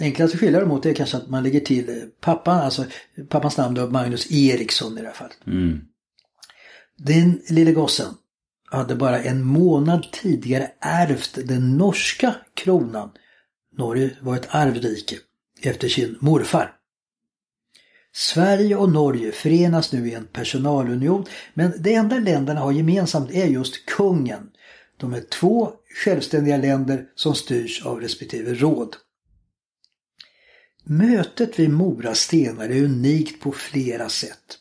enklaste 0.00 0.38
skillnaden 0.38 0.68
mot 0.68 0.82
det 0.82 0.90
är 0.90 0.94
kanske 0.94 1.16
att 1.16 1.28
man 1.28 1.42
lägger 1.42 1.60
till 1.60 1.88
eh, 1.88 1.94
pappan, 2.20 2.58
alltså 2.58 2.84
pappans 3.28 3.56
namn 3.56 3.74
då 3.74 3.86
Magnus 3.90 4.32
Eriksson 4.32 4.98
i 4.98 5.00
det 5.00 5.06
här 5.06 5.14
fallet. 5.14 5.38
Mm. 5.46 5.80
Den 6.96 7.40
lille 7.48 7.72
gossen 7.72 8.14
hade 8.70 8.94
bara 8.94 9.22
en 9.22 9.44
månad 9.44 10.06
tidigare 10.12 10.70
ärvt 10.80 11.38
den 11.44 11.78
norska 11.78 12.34
kronan. 12.54 13.10
Norge 13.76 14.16
var 14.20 14.36
ett 14.36 14.48
arvrike 14.50 15.16
efter 15.62 15.88
sin 15.88 16.16
morfar. 16.20 16.76
Sverige 18.12 18.76
och 18.76 18.92
Norge 18.92 19.32
förenas 19.32 19.92
nu 19.92 20.08
i 20.08 20.14
en 20.14 20.26
personalunion 20.26 21.24
men 21.54 21.72
det 21.78 21.94
enda 21.94 22.18
länderna 22.18 22.60
har 22.60 22.72
gemensamt 22.72 23.30
är 23.30 23.46
just 23.46 23.86
kungen. 23.86 24.50
De 24.96 25.14
är 25.14 25.20
två 25.20 25.72
självständiga 26.04 26.56
länder 26.56 27.06
som 27.14 27.34
styrs 27.34 27.86
av 27.86 28.00
respektive 28.00 28.54
råd. 28.54 28.96
Mötet 30.84 31.58
vid 31.58 31.70
Mora 31.70 32.14
stenar 32.14 32.64
är 32.64 32.84
unikt 32.84 33.42
på 33.42 33.52
flera 33.52 34.08
sätt. 34.08 34.59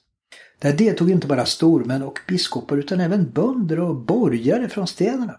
Där 0.59 0.73
deltog 0.73 1.11
inte 1.11 1.27
bara 1.27 1.45
stormän 1.45 2.03
och 2.03 2.19
biskopar 2.27 2.77
utan 2.77 2.99
även 2.99 3.31
bönder 3.31 3.79
och 3.79 3.95
borgare 3.95 4.69
från 4.69 4.87
städerna. 4.87 5.35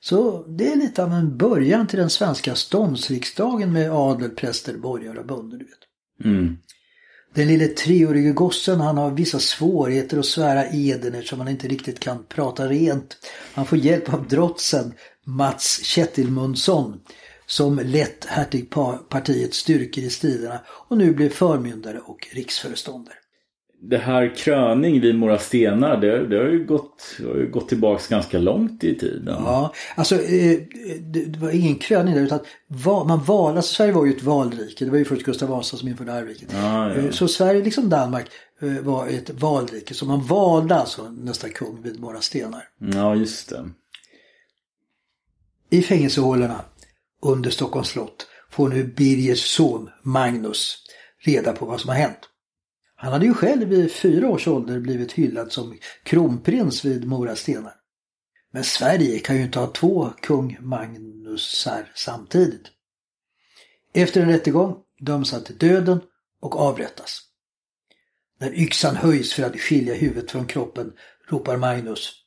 Så 0.00 0.46
det 0.48 0.72
är 0.72 0.76
lite 0.76 1.04
av 1.04 1.12
en 1.12 1.36
början 1.36 1.86
till 1.86 1.98
den 1.98 2.10
svenska 2.10 2.54
ståndsriksdagen 2.54 3.72
med 3.72 3.92
adel, 3.92 4.30
präster, 4.30 4.76
borgare 4.76 5.18
och 5.18 5.26
bönder. 5.26 5.58
Du 5.58 5.64
vet. 5.64 6.24
Mm. 6.24 6.56
Den 7.34 7.48
lille 7.48 7.68
treårige 7.68 8.32
gossen 8.32 8.80
han 8.80 8.98
har 8.98 9.10
vissa 9.10 9.38
svårigheter 9.38 10.18
att 10.18 10.26
svära 10.26 10.66
eden 10.70 11.14
eftersom 11.14 11.40
han 11.40 11.48
inte 11.48 11.68
riktigt 11.68 12.00
kan 12.00 12.24
prata 12.28 12.68
rent. 12.68 13.16
Han 13.54 13.66
får 13.66 13.78
hjälp 13.78 14.14
av 14.14 14.28
drotsen 14.28 14.92
Mats 15.24 15.80
Kettilmundsson 15.82 17.00
som 17.46 17.80
lett 17.84 18.24
hertigpartiets 18.24 19.58
styrkor 19.58 20.04
i 20.04 20.10
striderna 20.10 20.60
och 20.88 20.98
nu 20.98 21.14
blir 21.14 21.30
förmyndare 21.30 21.98
och 21.98 22.28
riksföreståndare. 22.32 23.14
Det 23.84 23.98
här 23.98 24.36
kröning 24.36 25.00
vid 25.00 25.14
Mora 25.14 25.38
stenar 25.38 25.96
det, 25.96 26.26
det 26.26 26.36
har 26.36 26.44
ju 26.44 26.64
gått, 26.64 27.02
har 27.18 27.36
ju 27.36 27.50
gått 27.50 27.68
tillbaks 27.68 28.08
ganska 28.08 28.38
långt 28.38 28.84
i 28.84 28.98
tiden. 28.98 29.34
Ja, 29.38 29.74
alltså 29.94 30.14
eh, 30.14 30.58
det, 31.00 31.36
var 31.36 31.50
ingen 31.50 31.74
kröning 31.74 32.14
där 32.14 32.22
utan 32.22 32.40
man 33.06 33.24
val, 33.24 33.56
alltså 33.56 33.74
Sverige 33.74 33.92
var 33.92 34.06
ju 34.06 34.16
ett 34.16 34.22
valrike. 34.22 34.84
Det 34.84 34.90
var 34.90 34.98
ju 34.98 35.04
först 35.04 35.22
Gustav 35.22 35.48
Vasa 35.48 35.76
som 35.76 35.88
införde 35.88 36.12
arvriket. 36.12 36.48
Ja, 36.52 36.88
ja. 36.88 36.94
Eh, 36.94 37.10
Så 37.10 37.28
Sverige 37.28 37.64
liksom 37.64 37.88
Danmark 37.88 38.26
eh, 38.60 38.82
var 38.82 39.06
ett 39.06 39.30
valrike. 39.30 39.94
Så 39.94 40.06
man 40.06 40.26
valde 40.26 40.74
alltså 40.74 41.08
nästa 41.08 41.48
kung 41.48 41.82
vid 41.82 42.00
Mora 42.00 42.20
stenar. 42.20 42.64
ja, 42.78 43.14
just 43.14 43.48
det. 43.48 43.70
I 45.70 45.82
fängelsehålorna 45.82 46.64
under 47.22 47.50
Stockholms 47.50 47.88
slott 47.88 48.26
får 48.50 48.68
nu 48.68 48.84
Birgers 48.84 49.56
son 49.56 49.90
Magnus 50.02 50.78
reda 51.24 51.52
på 51.52 51.66
vad 51.66 51.80
som 51.80 51.88
har 51.88 51.96
hänt. 51.96 52.28
Han 53.02 53.12
hade 53.12 53.26
ju 53.26 53.34
själv 53.34 53.68
vid 53.68 53.92
fyra 53.92 54.28
års 54.28 54.48
ålder 54.48 54.80
blivit 54.80 55.12
hyllad 55.12 55.52
som 55.52 55.78
kronprins 56.02 56.84
vid 56.84 57.04
Mora 57.04 57.36
stenar. 57.36 57.74
Men 58.52 58.64
Sverige 58.64 59.18
kan 59.18 59.36
ju 59.36 59.42
inte 59.42 59.58
ha 59.58 59.66
två 59.66 60.10
kung 60.20 60.58
Magnusar 60.60 61.92
samtidigt. 61.94 62.66
Efter 63.94 64.20
en 64.20 64.28
rättegång 64.28 64.76
döms 65.00 65.32
han 65.32 65.44
till 65.44 65.58
döden 65.58 66.00
och 66.40 66.56
avrättas. 66.56 67.20
När 68.40 68.54
yxan 68.54 68.96
höjs 68.96 69.32
för 69.32 69.42
att 69.42 69.60
skilja 69.60 69.94
huvudet 69.94 70.30
från 70.30 70.46
kroppen 70.46 70.92
ropar 71.28 71.56
Magnus 71.56 72.22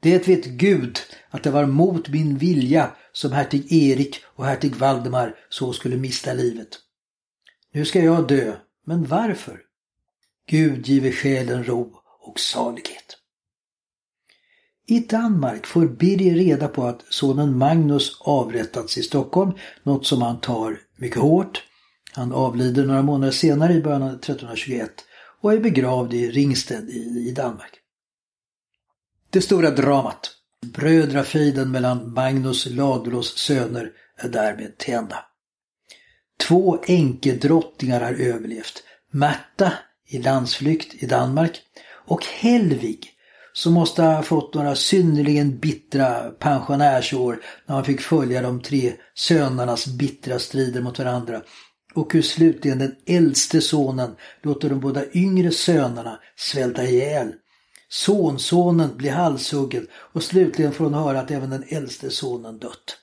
det 0.00 0.28
vet 0.28 0.44
Gud 0.44 0.98
att 1.30 1.42
det 1.42 1.50
var 1.50 1.66
mot 1.66 2.08
min 2.08 2.38
vilja 2.38 2.96
som 3.12 3.32
hertig 3.32 3.72
Erik 3.72 4.24
och 4.24 4.44
hertig 4.44 4.74
Valdemar 4.74 5.36
så 5.48 5.72
skulle 5.72 5.96
mista 5.96 6.32
livet. 6.32 6.68
Nu 7.72 7.84
ska 7.84 8.00
jag 8.00 8.28
dö, 8.28 8.56
men 8.88 9.04
varför? 9.04 9.60
Gud 10.46 10.86
giver 10.86 11.12
själen 11.12 11.64
ro 11.64 12.00
och 12.20 12.40
salighet. 12.40 13.16
I 14.86 15.00
Danmark 15.00 15.66
får 15.66 15.86
Birger 15.86 16.34
reda 16.34 16.68
på 16.68 16.84
att 16.84 17.04
sonen 17.08 17.58
Magnus 17.58 18.20
avrättats 18.20 18.98
i 18.98 19.02
Stockholm, 19.02 19.52
något 19.82 20.06
som 20.06 20.22
han 20.22 20.40
tar 20.40 20.80
mycket 20.96 21.18
hårt. 21.18 21.62
Han 22.12 22.32
avlider 22.32 22.84
några 22.84 23.02
månader 23.02 23.32
senare 23.32 23.72
i 23.72 23.82
början 23.82 24.02
av 24.02 24.08
1321 24.08 24.90
och 25.40 25.52
är 25.52 25.58
begravd 25.58 26.14
i 26.14 26.30
Ringsted 26.30 26.90
i, 26.90 27.28
i 27.28 27.32
Danmark. 27.32 27.72
Det 29.30 29.40
stora 29.40 29.70
dramat, 29.70 30.30
brödrafejden 30.66 31.70
mellan 31.70 32.12
Magnus 32.12 32.66
Ladulås 32.66 33.38
söner, 33.38 33.92
är 34.16 34.28
därmed 34.28 34.78
till 34.78 34.94
ända. 34.94 35.24
Två 36.46 36.78
änkedrottningar 36.86 38.00
har 38.00 38.12
överlevt. 38.12 38.82
Märta 39.10 39.72
i 40.06 40.18
landsflykt 40.18 41.02
i 41.02 41.06
Danmark 41.06 41.60
och 42.06 42.24
Helvig 42.24 43.14
som 43.52 43.72
måste 43.72 44.02
ha 44.02 44.22
fått 44.22 44.54
några 44.54 44.74
synnerligen 44.74 45.58
bittra 45.58 46.30
pensionärsår 46.30 47.40
när 47.66 47.74
han 47.74 47.84
fick 47.84 48.00
följa 48.00 48.42
de 48.42 48.60
tre 48.60 48.92
sönernas 49.14 49.86
bittra 49.86 50.38
strider 50.38 50.80
mot 50.80 50.98
varandra 50.98 51.42
och 51.94 52.12
hur 52.12 52.22
slutligen 52.22 52.78
den 52.78 52.96
äldste 53.06 53.60
sonen 53.60 54.16
låter 54.42 54.68
de 54.68 54.80
båda 54.80 55.04
yngre 55.12 55.50
sönerna 55.50 56.20
svälta 56.36 56.84
ihjäl. 56.84 57.32
Sonsonen 57.88 58.96
blir 58.96 59.10
halshuggen 59.10 59.86
och 59.92 60.22
slutligen 60.22 60.72
får 60.72 60.84
hon 60.84 60.94
höra 60.94 61.20
att 61.20 61.30
även 61.30 61.50
den 61.50 61.64
äldste 61.68 62.10
sonen 62.10 62.58
dött. 62.58 62.96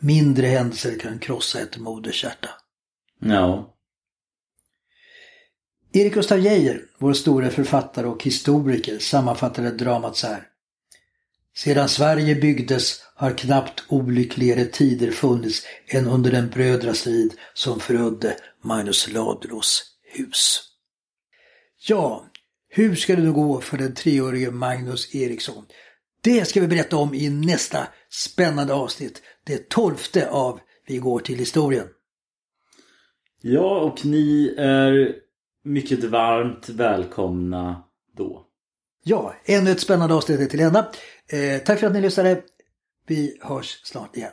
Mindre 0.00 0.46
händelser 0.46 0.98
kan 0.98 1.18
krossa 1.18 1.60
ett 1.60 1.76
moders 1.76 2.24
hjärta. 2.24 2.48
Ja. 3.20 3.74
Erik 5.92 6.14
Gustaf 6.14 6.40
Geijer, 6.40 6.82
vår 6.98 7.12
store 7.12 7.50
författare 7.50 8.06
och 8.06 8.24
historiker, 8.24 8.98
sammanfattade 8.98 9.70
dramat 9.70 10.16
så 10.16 10.26
här. 10.26 10.48
Sedan 11.56 11.88
Sverige 11.88 12.34
byggdes 12.34 13.02
har 13.14 13.38
knappt 13.38 13.84
olyckligare 13.88 14.64
tider 14.64 15.10
funnits 15.10 15.66
än 15.86 16.06
under 16.06 16.30
den 16.30 16.48
brödrastrid 16.48 17.34
som 17.54 17.80
förödde 17.80 18.36
Magnus 18.62 19.12
Ladulås 19.12 19.82
hus. 20.02 20.62
Ja, 21.88 22.26
hur 22.68 22.94
ska 22.94 23.16
det 23.16 23.22
nu 23.22 23.32
gå 23.32 23.60
för 23.60 23.78
den 23.78 23.94
treårige 23.94 24.50
Magnus 24.50 25.14
Eriksson? 25.14 25.66
Det 26.20 26.44
ska 26.44 26.60
vi 26.60 26.66
berätta 26.66 26.96
om 26.96 27.14
i 27.14 27.30
nästa 27.30 27.88
spännande 28.10 28.74
avsnitt, 28.74 29.22
det 29.46 29.68
tolfte 29.68 30.30
av 30.30 30.60
Vi 30.86 30.98
går 30.98 31.20
till 31.20 31.38
historien. 31.38 31.86
Ja, 33.40 33.80
och 33.80 34.06
ni 34.06 34.54
är 34.58 35.14
mycket 35.64 36.04
varmt 36.04 36.68
välkomna 36.68 37.82
då. 38.16 38.46
Ja, 39.04 39.34
ännu 39.44 39.70
ett 39.70 39.80
spännande 39.80 40.14
avsnitt 40.14 40.40
är 40.40 40.46
till 40.46 40.60
ända. 40.60 40.92
Eh, 41.28 41.62
tack 41.64 41.80
för 41.80 41.86
att 41.86 41.92
ni 41.92 42.00
lyssnade. 42.00 42.42
Vi 43.06 43.38
hörs 43.40 43.80
snart 43.84 44.16
igen. 44.16 44.32